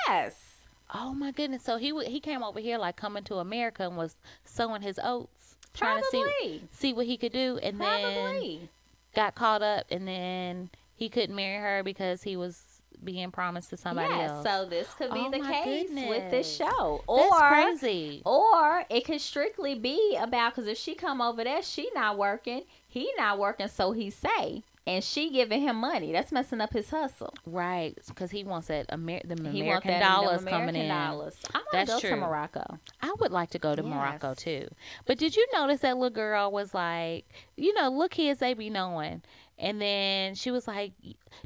[0.07, 0.57] Yes.
[0.93, 1.63] Oh my goodness.
[1.63, 4.99] So he w- he came over here like coming to America and was sowing his
[5.03, 8.69] oats, trying to see see what he could do, and then Probably.
[9.15, 12.61] Got caught up, and then he couldn't marry her because he was
[13.03, 14.43] being promised to somebody else.
[14.47, 16.55] so this could be Oh the case with this goodness.
[16.57, 17.03] show.
[17.07, 18.21] That's Or crazy.
[18.25, 22.63] or it could strictly be about because if she come over there, she not working,
[22.87, 26.11] he not working, so he say, and she giving him money.
[26.11, 27.33] That's messing up his hustle.
[27.45, 30.87] Right, because he wants that Amer- the he American that dollars them coming American in.
[30.89, 31.35] Dollars.
[31.53, 32.15] I want to go to.
[32.15, 32.79] Morocco.
[33.01, 34.67] I would like to go to Morocco too.
[35.05, 37.25] But did you notice that little girl was like,
[37.57, 39.21] you know, look kids they be knowing,
[39.57, 40.91] and then she was like,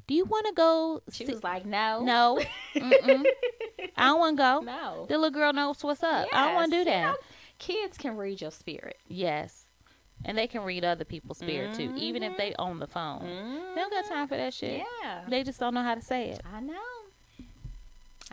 [0.07, 2.39] "Do you want to go?" She see-" was like, no, "No.
[2.75, 3.23] I
[3.97, 5.05] don't want to go." no.
[5.07, 6.27] The little girl knows what's up.
[6.33, 7.11] I don't want to Yes, do you that.
[7.11, 7.15] know,
[7.57, 8.97] kids can read your spirit.
[9.07, 9.65] Yes,
[10.26, 13.22] and they can read other people's spirit too, even if they own the phone.
[13.24, 14.82] They don't got time for that shit.
[14.82, 15.03] Mm-hmm.
[15.03, 16.41] Yeah, They just don't know how to say it.
[16.53, 16.74] I know.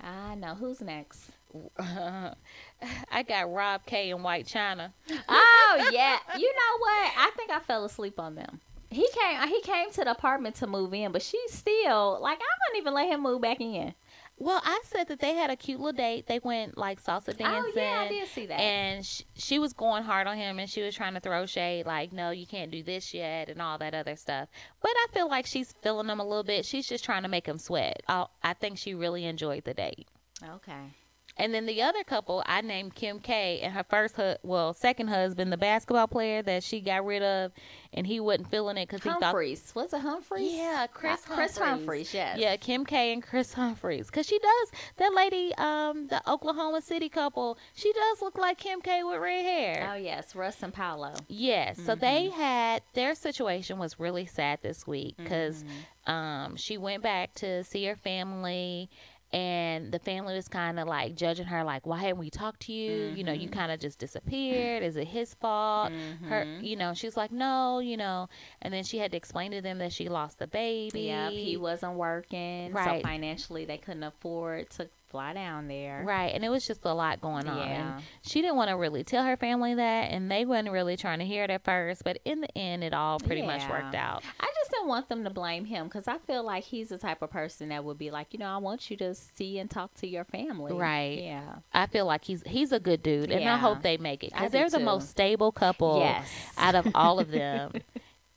[0.03, 0.55] I know.
[0.55, 1.31] Who's next?
[1.79, 4.93] I got Rob K in White China.
[5.29, 6.19] oh yeah.
[6.37, 7.13] You know what?
[7.17, 8.61] I think I fell asleep on them.
[8.91, 9.49] He came.
[9.49, 12.95] He came to the apartment to move in, but she still like I wouldn't even
[12.95, 13.95] let him move back in.
[14.39, 16.27] Well, I said that they had a cute little date.
[16.27, 17.47] They went like salsa dancing.
[17.47, 18.61] Oh yeah, I did see that.
[18.61, 21.87] And sh- she was going hard on him and she was trying to throw shade,
[21.87, 24.49] like, no, you can't do this yet, and all that other stuff.
[24.83, 26.67] But I feel like she's feeling him a little bit.
[26.67, 28.03] She's just trying to make him sweat.
[28.09, 30.07] I, I think she really enjoyed the date.
[30.47, 30.93] okay.
[31.39, 35.09] And then the other couple, I named Kim K and her first, hu- well, second
[35.09, 37.53] husband, the basketball player that she got rid of,
[37.93, 39.73] and he wasn't feeling it because he thought Humphries.
[39.75, 40.53] Was it Humphries?
[40.55, 41.59] Yeah, Kris Uh, Kris Humphries.
[41.59, 42.15] Humphries.
[42.15, 42.39] Yes.
[42.39, 44.09] Yeah, Kim K and Kris Humphries.
[44.11, 47.59] Cause she does that lady, um, the Oklahoma City couple.
[47.75, 49.91] She does look like Kim K with red hair.
[49.93, 51.17] Oh yes, Russ and Paola.
[51.29, 51.79] Yes.
[51.85, 56.11] So they had their situation was really sad this week because Mm-hmm.
[56.13, 58.89] um, she went back to see her family.
[59.33, 62.73] And the family was kind of like judging her, like, "Why haven't we talked to
[62.73, 63.13] you?
[63.17, 63.59] You know, you Mm-hmm.
[63.59, 64.83] kind of just disappeared.
[64.83, 65.93] Is it his fault?"
[66.29, 68.29] Her, you know, she's like, "No, you know."
[68.63, 71.03] And then she had to explain to them that she lost the baby.
[71.03, 73.03] Yep, he wasn't working, Right.
[73.03, 76.03] so financially they couldn't afford to fly down there.
[76.07, 77.57] Right, and it was just a lot going on.
[77.59, 77.95] Yeah.
[77.97, 81.19] And she didn't want to really tell her family that, and they wasn't really trying
[81.21, 82.05] to hear it at first.
[82.05, 84.23] But in the end, it all pretty much worked out.
[84.41, 87.23] I just don't want them to blame him because I feel like he's the type
[87.23, 89.95] of person that would be like, you know, I want you to see and talk
[89.97, 90.73] to your family.
[90.73, 91.21] Right.
[91.23, 91.57] Yeah.
[91.73, 94.51] I feel like he's he's a good dude, and I hope they make it because
[94.53, 94.85] they're the too.
[94.85, 96.29] most stable couple Yes.
[96.59, 97.73] out of all of them.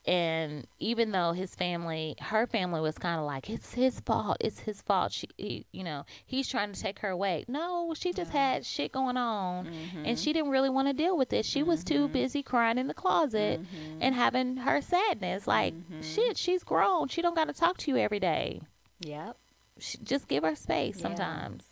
[0.07, 4.59] And even though his family, her family was kind of like, it's his fault, it's
[4.61, 5.11] his fault.
[5.11, 7.43] She, he, you know, he's trying to take her away.
[7.47, 10.05] No, she just had shit going on, Mm-hmm.
[10.05, 11.45] and she didn't really want to deal with it.
[11.45, 13.97] She was too busy crying in the closet Mm-hmm.
[14.01, 15.45] and having her sadness.
[15.45, 17.07] Like, shit, she's grown.
[17.09, 18.61] She don't got to talk to you every day
[19.01, 19.37] Yep.
[19.79, 21.01] sh- just give her space Yeah.
[21.03, 21.65] sometimes.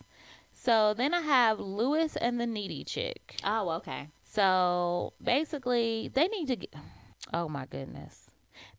[0.53, 3.37] So then I have Louis and the needy chick.
[3.43, 4.09] Oh, okay.
[4.25, 6.73] So basically, they need to get.
[7.33, 8.31] Oh my goodness,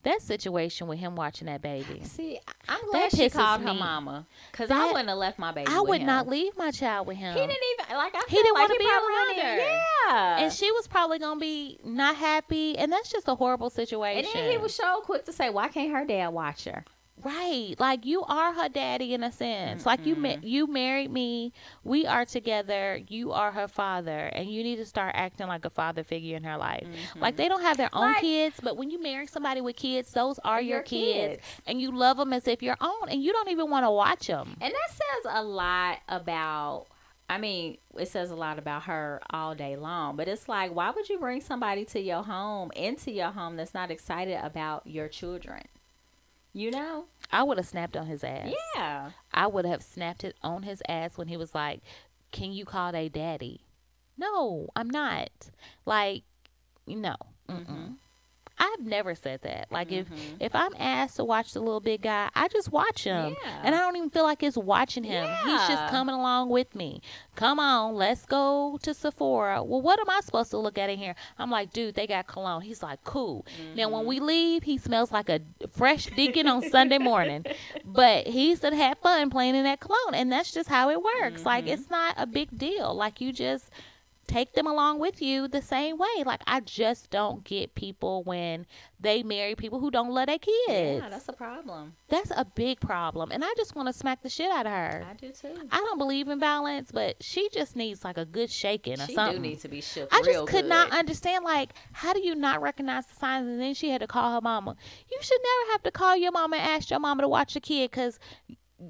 [0.03, 2.01] that situation with him watching that baby.
[2.05, 2.39] See,
[2.69, 5.71] I'm glad she pisses called her mama because I wouldn't have left my baby.
[5.71, 6.07] I would him.
[6.07, 7.35] not leave my child with him.
[7.35, 8.15] He didn't even like.
[8.15, 9.57] I He didn't like wanna be around her.
[10.09, 10.39] Yeah.
[10.39, 14.25] and she was probably gonna be not happy, and that's just a horrible situation.
[14.25, 16.85] And then he was so quick to say, "Why can't her dad watch her?"
[17.25, 17.75] Right.
[17.79, 19.85] Like you are her daddy in a sense.
[19.85, 20.47] Like you ma- mm-hmm.
[20.47, 21.53] you married me.
[21.85, 23.01] We are together.
[23.09, 26.45] You are her father and you need to start acting like a father figure in
[26.45, 26.87] her life.
[27.17, 27.37] Like mm-hmm.
[27.37, 30.39] they don't have their own Like- kids, but when you marry somebody with kids, those
[30.45, 31.43] are your, Your kids.
[31.43, 31.63] kids.
[31.67, 34.27] and you love them as if your own and you don't even want to watch
[34.27, 34.57] them.
[34.61, 36.87] And that says a lot about.
[37.31, 40.17] I mean, it says a lot about her all day long.
[40.17, 43.75] But it's like, why would you bring somebody to your home, into your home, that's
[43.75, 45.61] not excited about your children?
[46.53, 47.05] You know?
[47.31, 48.53] I would have snapped on his ass.
[48.75, 49.11] Yeah.
[49.33, 51.81] I would have snapped it on his ass when he was like,
[52.33, 53.61] "Can you call they daddy?"
[54.17, 55.31] No, I'm not.
[55.87, 56.25] Like,
[56.87, 57.15] no.
[57.49, 57.73] Mm-hmm.
[57.73, 57.95] Mm-mm.
[58.59, 59.69] I've never said that.
[59.71, 60.37] Like, if mm-hmm.
[60.41, 63.61] if I'm asked to watch the little big guy, I just watch him, Yeah.
[63.63, 65.29] and I don't even feel like it's watching him.
[65.45, 67.01] He's just coming along with me.
[67.37, 69.63] Come on, let's go to Sephora.
[69.63, 71.15] Well, what am I supposed to look at in here?
[71.39, 72.63] I'm like, dude, they got cologne.
[72.63, 73.47] He's like, cool.
[73.77, 74.27] Now, when we mm-hmm.
[74.27, 75.41] leave, he smells like a
[75.71, 77.45] fresh deacon on Sunday morning,
[77.85, 81.45] but he's to have fun playing in that cologne, and that's just how it works.
[81.45, 81.75] Like, mm-hmm.
[81.75, 82.95] it's not a big deal.
[82.95, 83.71] Like, you just
[84.29, 86.23] take them along with you the same way.
[86.25, 88.67] Like I just don't get people when
[89.01, 90.55] they marry people who don't love their kids.
[90.69, 91.95] Yeah, that's a problem.
[92.09, 95.07] That's a big problem, and I just want to smack the shit out of her.
[95.11, 95.55] I do too.
[95.73, 99.15] I don't believe in violence, but she just needs like a good shaking or She
[99.15, 99.43] something.
[99.43, 100.09] do need to be shook.
[100.13, 103.75] I just could not understand like how do you not recognize the signs and then
[103.75, 104.77] she had to call her mama.
[105.11, 107.61] You should never have to call your mama and ask your mama to watch the
[107.61, 108.19] kid because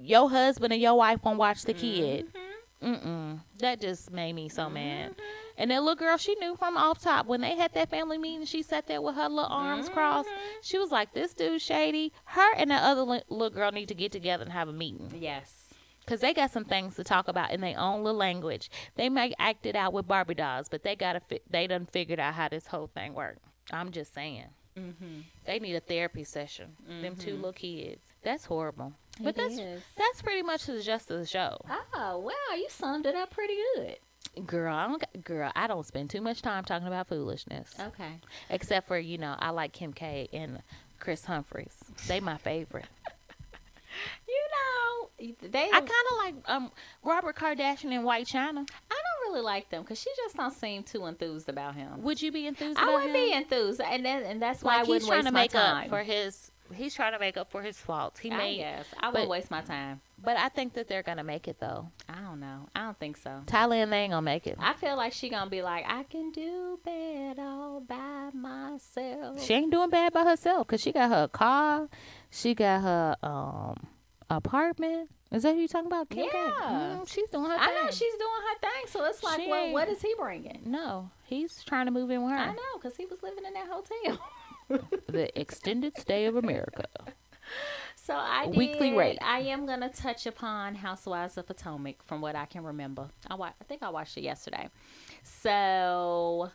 [0.02, 2.26] your husband and your wife won't watch the kid.
[2.26, 2.38] Mm-hmm.
[2.82, 3.40] Mm-mm.
[3.58, 5.14] That just made me so mad.
[5.56, 8.46] And that little girl, she knew from off top when they had that family meeting.
[8.46, 10.28] She sat there with her little arms crossed.
[10.28, 10.58] Mm-hmm.
[10.62, 13.94] She was like, "This dude shady." Her and that other li- little girl need to
[13.94, 15.74] get together and have a meeting Yes.
[16.04, 18.70] because they got some things to talk about in their own little language.
[18.94, 22.20] They might act it out with Barbie dolls, but they gotta fi- they done figured
[22.20, 23.40] out how this whole thing works.
[23.72, 24.44] I'm just saying.
[24.76, 25.20] Mm-hmm.
[25.44, 26.76] They need a therapy session.
[27.02, 28.00] Them two little kids.
[28.22, 28.92] That's horrible.
[29.20, 29.82] But It that's is.
[29.96, 31.58] that's pretty much the gist of the show.
[31.94, 33.96] Oh wow, you summed it up pretty good.
[34.46, 37.74] Girl, I don't, girl, I don't spend too much time talking about foolishness.
[37.80, 38.20] Okay.
[38.50, 40.62] Except for you know, I like Kim K and
[41.00, 41.76] Kris Humphries.
[42.06, 42.86] They my favorite.
[44.28, 45.64] You know, they.
[45.64, 46.70] I kind of like um
[47.02, 48.60] Robert Kardashian and White China.
[48.90, 52.02] I don't really like them because she just don't seem too enthused about him.
[52.02, 52.78] Would you be enthused?
[52.78, 53.14] I wouldn't him?
[53.14, 55.40] be enthused, and then, and that's why I like he's wouldn't trying waste to my
[55.40, 55.84] make time.
[55.84, 56.50] up for his.
[56.74, 58.20] He's trying to make up for his faults.
[58.20, 60.00] He I made, guess I wouldn't waste my time.
[60.22, 61.88] but I think that they're gonna make it though.
[62.08, 62.68] I don't know.
[62.74, 63.42] I don't think so.
[63.46, 64.56] Thailand, they ain't gonna make it.
[64.60, 69.42] I feel like she gonna be like, I can do bad all by myself.
[69.42, 71.88] She ain't doing bad by herself because she got her car,
[72.30, 73.86] she got her um
[74.30, 75.10] apartment.
[75.30, 76.08] Is that who you talking about?
[76.08, 76.24] Kim?
[76.32, 76.96] Yeah.
[77.00, 77.74] Mm, she's doing her I thing.
[77.74, 80.62] know she's doing her thing, so it's like, She well, what is he bringing?
[80.64, 82.38] No, he's trying to move in with her.
[82.38, 84.18] I know, because he was living in that hotel.
[85.06, 86.84] The extended stay of America.
[87.96, 89.18] So I did, Weekly rate.
[89.22, 93.08] I am gonna touch upon Housewives of Potomac from what I can remember.
[93.28, 94.68] I wa- I think I watched it yesterday.
[95.22, 96.50] So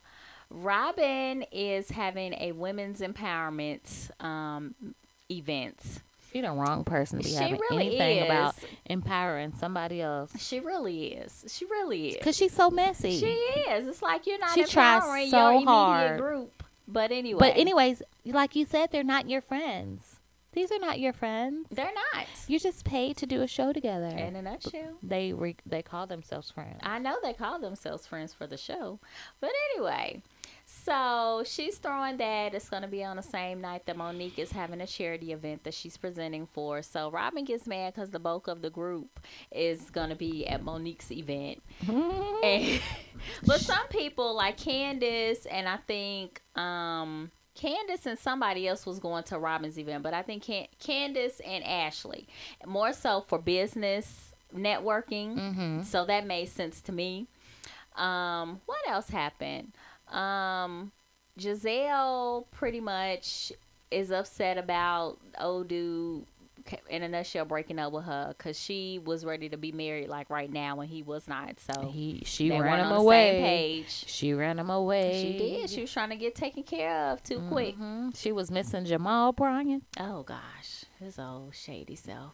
[0.51, 4.76] Robyn is having a women's empowerment um,
[5.32, 5.80] event.
[6.32, 8.26] She the wrong person to be She having really anything is.
[8.26, 8.55] about
[8.88, 10.32] empowering somebody else.
[10.39, 11.45] She really is.
[11.47, 12.24] She really is.
[12.24, 13.20] Cause she's so messy.
[13.20, 13.88] She is.
[13.88, 16.20] It's like you're not She tries empowering so your immediate hard.
[16.20, 16.62] group.
[16.88, 20.20] But anyway, But anyways, like you said, they're not your friends.
[20.52, 21.68] These are not your friends.
[21.72, 22.28] they're not.
[22.48, 24.08] You're just paid to do a show together.
[24.16, 24.98] In a nutshell.
[25.02, 26.80] they re- they call themselves friends.
[26.84, 29.00] I know they call themselves friends for the show.
[29.40, 30.22] But anyway,
[30.84, 32.54] So she's throwing that.
[32.54, 35.64] It's going to be on the same night that Monique is having a charity event
[35.64, 36.82] that she's presenting for.
[36.82, 40.62] So Robyn gets mad because the bulk of the group is going to be at
[40.62, 41.64] Monique's event.
[41.88, 42.82] and,
[43.46, 49.24] but some people, like Candace, and I think um, Candace and somebody else was going
[49.26, 52.28] to Robyn's event, but I think Can- Candace and Ashley,
[52.66, 55.38] more so for business networking.
[55.38, 55.82] Mm-hmm.
[55.84, 57.28] So that made sense to me.
[57.96, 59.72] Um, what else happened?
[60.14, 60.91] Um,
[61.39, 63.51] Gizelle pretty much
[63.91, 66.26] is upset about old dude
[66.89, 70.30] in a nutshell breaking up with her because she was ready to be married like
[70.30, 71.59] right now and he was not.
[71.59, 73.84] So He she ran him away.
[73.88, 75.22] She ran him away.
[75.22, 75.70] She did.
[75.70, 77.78] She was trying to get taken care of too quick.
[77.78, 78.16] Mhm.
[78.18, 82.34] She was missing Jamal Bryant Oh gosh, his old shady self.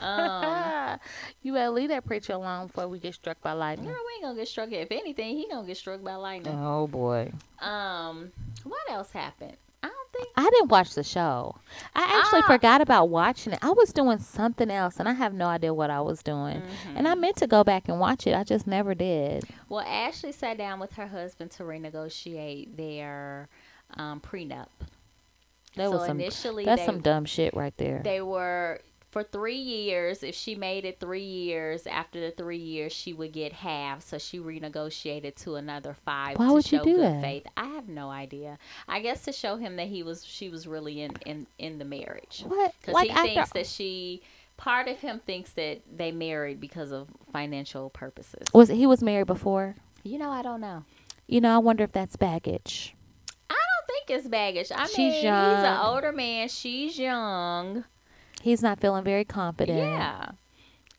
[0.00, 0.98] Um,
[1.42, 3.86] you better leave that preacher alone before we get struck by lightning.
[3.88, 4.70] girl, we ain't gonna get struck.
[4.72, 6.54] If anything, he gonna get struck by lightning.
[6.58, 7.32] Oh boy.
[7.60, 8.32] Um,
[8.64, 9.56] what else happened?
[9.82, 10.28] I don't think.
[10.36, 11.56] I didn't watch the show.
[11.94, 12.46] I actually Ah.
[12.46, 13.58] forgot about watching it.
[13.60, 16.62] I was doing something else and I have no idea what I was doing.
[16.94, 18.34] And I meant to go back and watch it.
[18.34, 19.44] I just never did.
[19.68, 23.48] Well, Ashley sat down with her husband to renegotiate their
[23.96, 24.68] um, prenup.
[25.76, 28.00] That so was some initially, that's they, some dumb shit right there.
[28.04, 30.22] they were for three years.
[30.24, 34.02] If she made it three years, after the three years, she would get half.
[34.04, 36.36] So she renegotiated to another five.
[36.36, 37.22] Why to would you do that?
[37.22, 37.46] faith.
[37.56, 38.58] I have no idea.
[38.88, 41.84] I guess to show him that he was she was really in in in the
[41.84, 42.42] marriage.
[42.46, 42.74] what?
[42.80, 44.22] Because Like he after thinks that she.
[44.56, 48.46] Part of him thinks that they married because of financial purposes.
[48.52, 49.74] was he was married before?
[50.04, 50.84] You know, I don't know.
[51.26, 52.94] You know, I wonder if that's baggage.
[54.06, 54.70] Think it's baggage.
[54.74, 56.48] I She's mean, he's an older man.
[56.48, 57.84] She's young.
[58.42, 59.78] He's not feeling very confident.
[59.78, 60.30] Yeah.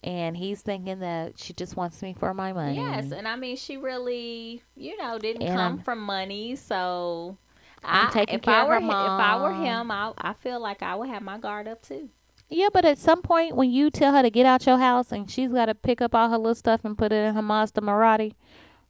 [0.03, 2.75] And he's thinking that she just wants me for my money.
[2.75, 7.37] Yes, and I mean, she really, you know, didn't And come I'm- from money, so.
[7.83, 10.11] I'm I, taking if care I of were her hi- if I were him, I
[10.17, 12.09] I feel like I would have my guard up too.
[12.49, 15.29] Yeah, but at some point when you tell her to get out your house and
[15.29, 17.81] she's got to pick up all her little stuff and put it in her Mazda
[17.81, 18.33] Mirati.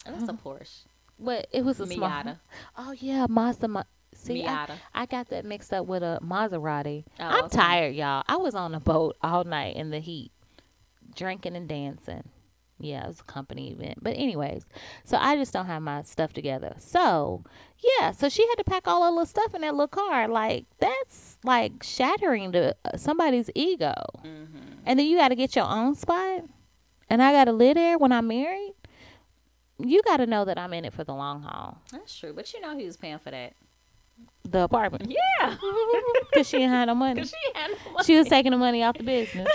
[0.05, 0.85] That's a Porsche,
[1.17, 1.47] What?
[1.51, 2.09] It was a small.
[2.09, 2.39] Miata,
[2.77, 3.85] Oh yeah, Mazda.
[4.25, 4.75] See, I, Miata.
[4.93, 7.05] I got that mixed up with a Maserati.
[7.19, 7.57] Oh, I'm okay.
[7.57, 8.23] tired, y'all.
[8.27, 10.31] I was on a boat all night in the heat,
[11.15, 12.23] drinking and dancing.
[12.79, 13.99] Yeah, it was a company event.
[14.01, 14.65] But anyways,
[15.05, 16.75] so I just don't have my stuff together.
[16.77, 17.43] So
[17.99, 20.27] yeah, so she had to pack all her little stuff in that little car.
[20.27, 23.93] Like that's like shattering to uh, somebody's ego.
[24.25, 24.79] Mm-hmm.
[24.85, 26.43] And then you got to get your own spot,
[27.09, 28.73] and I got to live there when I'm married.
[29.77, 31.81] You got to know that I'm in it for the long haul.
[31.91, 33.53] That's true, but you know he was paying for that.
[34.47, 35.57] The apartment, Yeah,
[36.31, 37.15] because she ain't had no money.
[37.15, 38.03] because she had no money.
[38.05, 39.47] she was taking the money off the business.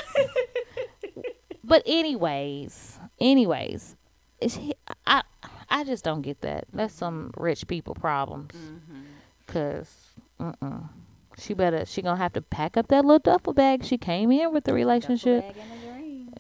[1.64, 3.96] but anyways, anyways,
[4.40, 4.74] is he,
[5.06, 5.22] I
[5.68, 6.64] I just don't get that.
[6.72, 8.50] That's some rich people problems.
[8.52, 9.00] Mm-hmm.
[9.46, 9.94] Cause,
[10.40, 10.88] mm-mm.
[11.38, 14.52] she better she gonna have to pack up that little duffel bag she came in
[14.52, 15.54] with the relationship.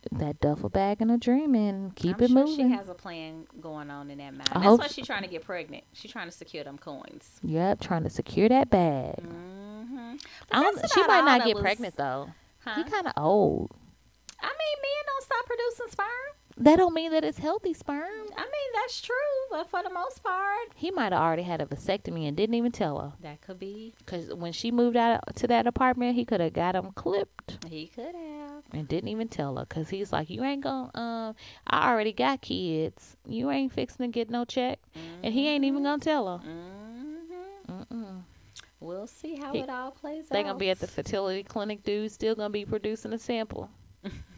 [0.02, 0.32] Duffel bag and a dream.
[0.32, 2.56] That duffel bag and a dream and keep I'm it sure moving.
[2.70, 4.52] She has a plan going on in that matter.
[4.54, 5.84] I That's why she's trying to get pregnant.
[5.92, 7.40] She's trying to secure them coins.
[7.42, 9.16] yep, trying to secure that bag.
[9.16, 10.16] Mm-hmm.
[10.52, 12.30] I don't, she might not get pregnant though.
[12.60, 12.74] Huh?
[12.76, 13.70] He kind of old.
[14.40, 16.39] I mean, men don't stop producing sperm.
[16.60, 18.04] That don't mean that it's healthy sperm.
[18.36, 19.14] I mean, that's true,
[19.50, 22.70] but for the most part, He might have already had a vasectomy and didn't even
[22.70, 23.12] tell her.
[23.22, 23.94] that could be.
[24.04, 27.86] Cause when she moved out to that apartment, he could have got him clipped He
[27.86, 28.62] could have.
[28.72, 29.64] and didn't even tell her.
[29.64, 30.90] Cause he's like, you ain't gonna.
[30.94, 31.34] Um,
[31.66, 33.16] I already got kids.
[33.26, 34.80] You ain't fixing to get no check,
[35.22, 36.46] and he ain't even gonna tell her.
[36.46, 38.18] Mm-hmm.
[38.80, 40.42] We'll see how He- it all plays They out.
[40.42, 42.10] They're gonna be at the fertility clinic, dude.
[42.12, 43.70] Still gonna be producing a sample.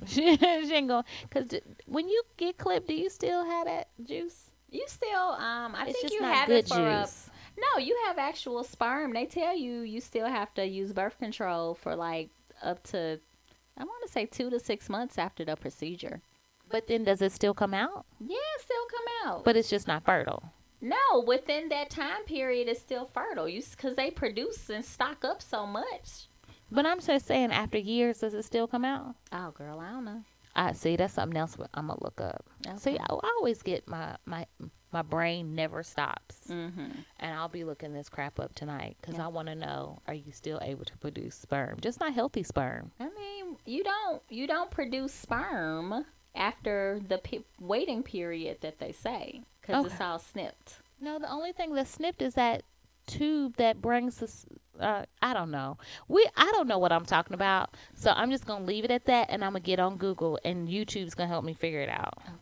[0.07, 1.05] She, she ain't gonna.
[1.31, 1.49] Cause
[1.87, 4.51] when you get clipped, do you still have that juice?
[4.71, 7.07] You still, um, I it's think you have it for a.
[7.59, 9.13] No, you have actual sperm.
[9.13, 12.31] They tell you you still have to use birth control for like
[12.63, 13.21] up to
[13.77, 16.21] I want to say 2 to 6 months after the procedure.
[16.71, 18.07] But then does it still come out?
[18.21, 19.45] Yeah, it still come out.
[19.45, 20.53] But it's just not fertile.
[20.81, 23.49] no, within that time period it's still fertile.
[23.49, 26.29] You cuz they produce and stock up so much.
[26.75, 29.15] But I'm just saying, after years, does it still come out?
[29.33, 30.23] Oh, girl, I don't know.
[30.55, 30.97] I see.
[30.97, 32.45] That's something else I'm gonna look up.
[32.77, 34.47] See, I, I always get my my
[34.93, 36.93] my brain never stops, Mhm.
[37.21, 40.31] and I'll be looking this crap up tonight because I want to know: Are you
[40.33, 41.79] still able to produce sperm?
[41.81, 42.91] Just not healthy sperm.
[43.01, 46.05] I mean, you don't you don't produce sperm
[46.35, 50.05] after the pe- waiting period that they say it's Okay.
[50.05, 50.81] all snipped.
[51.01, 52.63] No, the only thing that's snipped is that
[53.07, 54.45] tube that brings us.
[54.83, 55.79] Uh, I don't know.
[56.09, 59.05] We I don't know what I'm talking about, so I'm just gonna leave it at
[59.07, 62.19] that, and I'm gonna get on Google, and YouTube's gonna help me figure it out.
[62.27, 62.37] Okay.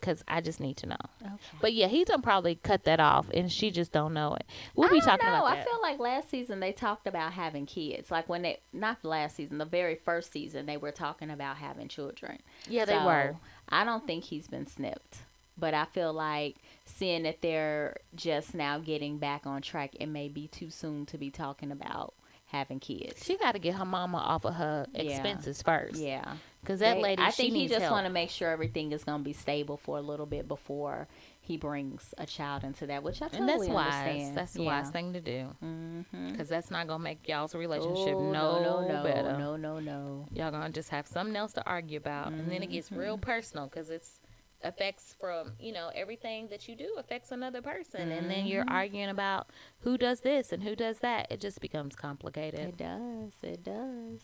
[0.00, 0.96] because I just need to know.
[1.22, 1.34] Okay.
[1.60, 4.44] But yeah, he done probably cut that off, and she just don't know it.
[4.74, 5.44] We'll I be don't talking know.
[5.46, 8.10] about I feel like last season they talked about having kids.
[8.10, 11.86] Like when they not last season, the very first season they were talking about having
[11.88, 12.38] children.
[12.68, 13.36] yeah, they were.
[13.68, 15.18] I don't think he's been snipped.
[15.58, 20.28] But I feel like seeing that they're just now getting back on track, it may
[20.28, 22.14] be too soon to be talking about
[22.46, 23.24] having kids.
[23.24, 25.02] She got to get her mama off of her Yeah.
[25.02, 25.96] expenses first.
[25.96, 26.36] yeah.
[26.60, 29.18] Because that They- lady, I think he just want to make sure everything is going
[29.20, 31.08] to be stable for a little bit before
[31.40, 33.92] he brings a child into that, which I totally and that's wise.
[33.94, 34.36] understand.
[34.36, 35.48] That's the wise thing to do.
[35.64, 36.30] Mm-hmm.
[36.30, 39.36] Because that's not going to make y'all's relationship oh, no, no, no, better.
[39.38, 40.26] no, no, no.
[40.32, 42.28] Y'all going to just have something else to argue about.
[42.32, 43.22] And then it gets real Mm-hmm.
[43.30, 44.20] personal because it's
[44.64, 48.10] affects from, you know, everything that you do affects another person.
[48.12, 48.74] And then you're Mm-hmm.
[48.74, 49.48] arguing about
[49.80, 51.26] who does this and who does that.
[51.30, 52.60] It just becomes complicated.
[52.60, 53.32] It does.
[53.42, 54.20] It does.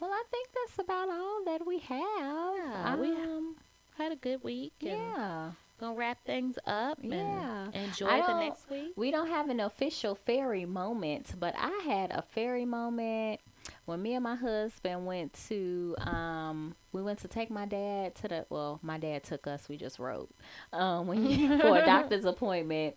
[0.00, 1.98] Well, I think that's about all that we have.
[2.56, 3.56] Yeah, we um,
[3.96, 4.72] Had a good week.
[4.80, 5.52] Yeah.
[5.80, 7.68] Gonna wrap things up and Yeah.
[7.72, 8.92] enjoy the next week.
[8.96, 13.40] We don't have an official fairy moment, but I had a fairy moment
[13.84, 18.28] when me and my husband went to um we went to take my dad to
[18.28, 20.28] the well my dad took us we just rode
[20.72, 21.06] um
[21.60, 22.96] for a doctor's appointment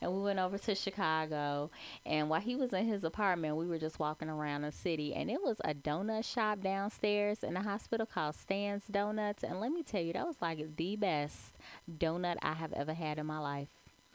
[0.00, 1.70] and we went over to Chicago
[2.04, 5.30] and while he was in his apartment we were just walking around the city and
[5.30, 9.82] it was a donut shop downstairs in the hospital called Stan's Donuts and let me
[9.82, 11.56] tell you that was like the best
[11.98, 13.68] donut I have ever had in my life.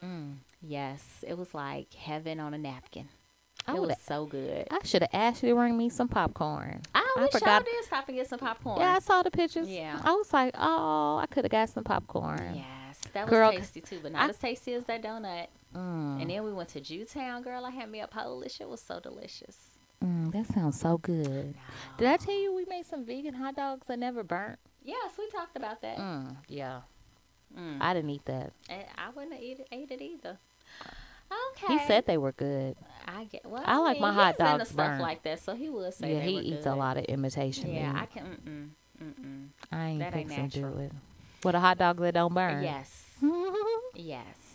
[0.03, 0.35] Mm.
[0.61, 3.09] Yes, it was like heaven on a napkin.
[3.68, 4.68] I it was so good.
[4.72, 6.82] I should have asked you to bring me some popcorn.
[6.95, 8.80] I, I wish forgot- y'all did stop and get some popcorn.
[8.80, 9.68] Yeah, I saw the pictures.
[9.68, 9.99] Yeah.
[10.03, 12.53] I was like, oh, I could have got some popcorn.
[12.55, 15.47] Yes, that was Girl, tasty too, but not I- as tasty as that donut.
[15.76, 16.22] Mm.
[16.22, 17.65] And then we went to Jewtown, girl.
[17.65, 18.61] I had me a Polish.
[18.61, 19.57] It was so delicious.
[20.03, 21.55] Mm, that sounds so good.
[21.97, 24.59] Did I tell you we made some vegan hot dogs that never burnt?
[24.84, 25.97] Yes, we talked about that.
[25.97, 26.82] Mm, yeah.
[27.57, 27.78] Mm.
[27.82, 28.53] I didn't eat that.
[28.70, 30.38] And I wouldn't have eat ate it either.
[31.51, 31.74] Okay.
[31.74, 32.78] He said they were good.
[33.08, 33.45] I get.
[33.45, 35.01] Well, I like mean, my hot into dogs stuff burnt.
[35.01, 36.74] like that, so he would say yeah, he eats good.
[36.74, 38.01] a lot of imitation Yeah, meat.
[38.01, 38.74] I can.
[39.01, 39.47] Mm-mm, mm-mm.
[39.72, 40.91] I ain't that ain't fixing to do it.
[41.43, 42.64] With a hot dog that don't burn.
[42.64, 43.03] Yes.
[43.95, 44.46] Yes.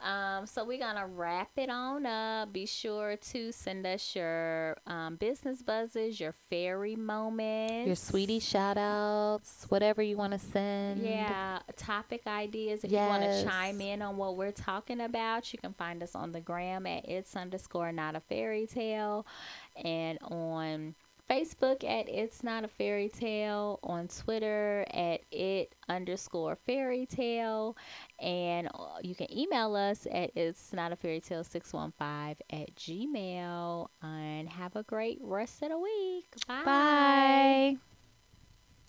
[0.00, 2.52] Um, so we're gonna wrap it on up.
[2.52, 8.78] Be sure to send us your um, business buzzes, your fairy moments, Your sweetie shout
[8.78, 11.02] outs, whatever you want to send.
[11.02, 12.84] Yeah, topic ideas.
[12.84, 16.14] If you want to chime in on what we're talking about, you can find us
[16.14, 19.26] on the gram at it's underscore not a fairy tale,
[19.84, 20.94] and on
[21.28, 27.76] Facebook at it's not a fairy tale, on Twitter at it underscore fairy tale,
[28.20, 33.88] and uh, you can email us at it's not a fairy tale 615 at gmail.
[34.02, 36.26] And have a great rest of the week.
[36.46, 36.62] Bye.
[36.64, 37.76] Bye.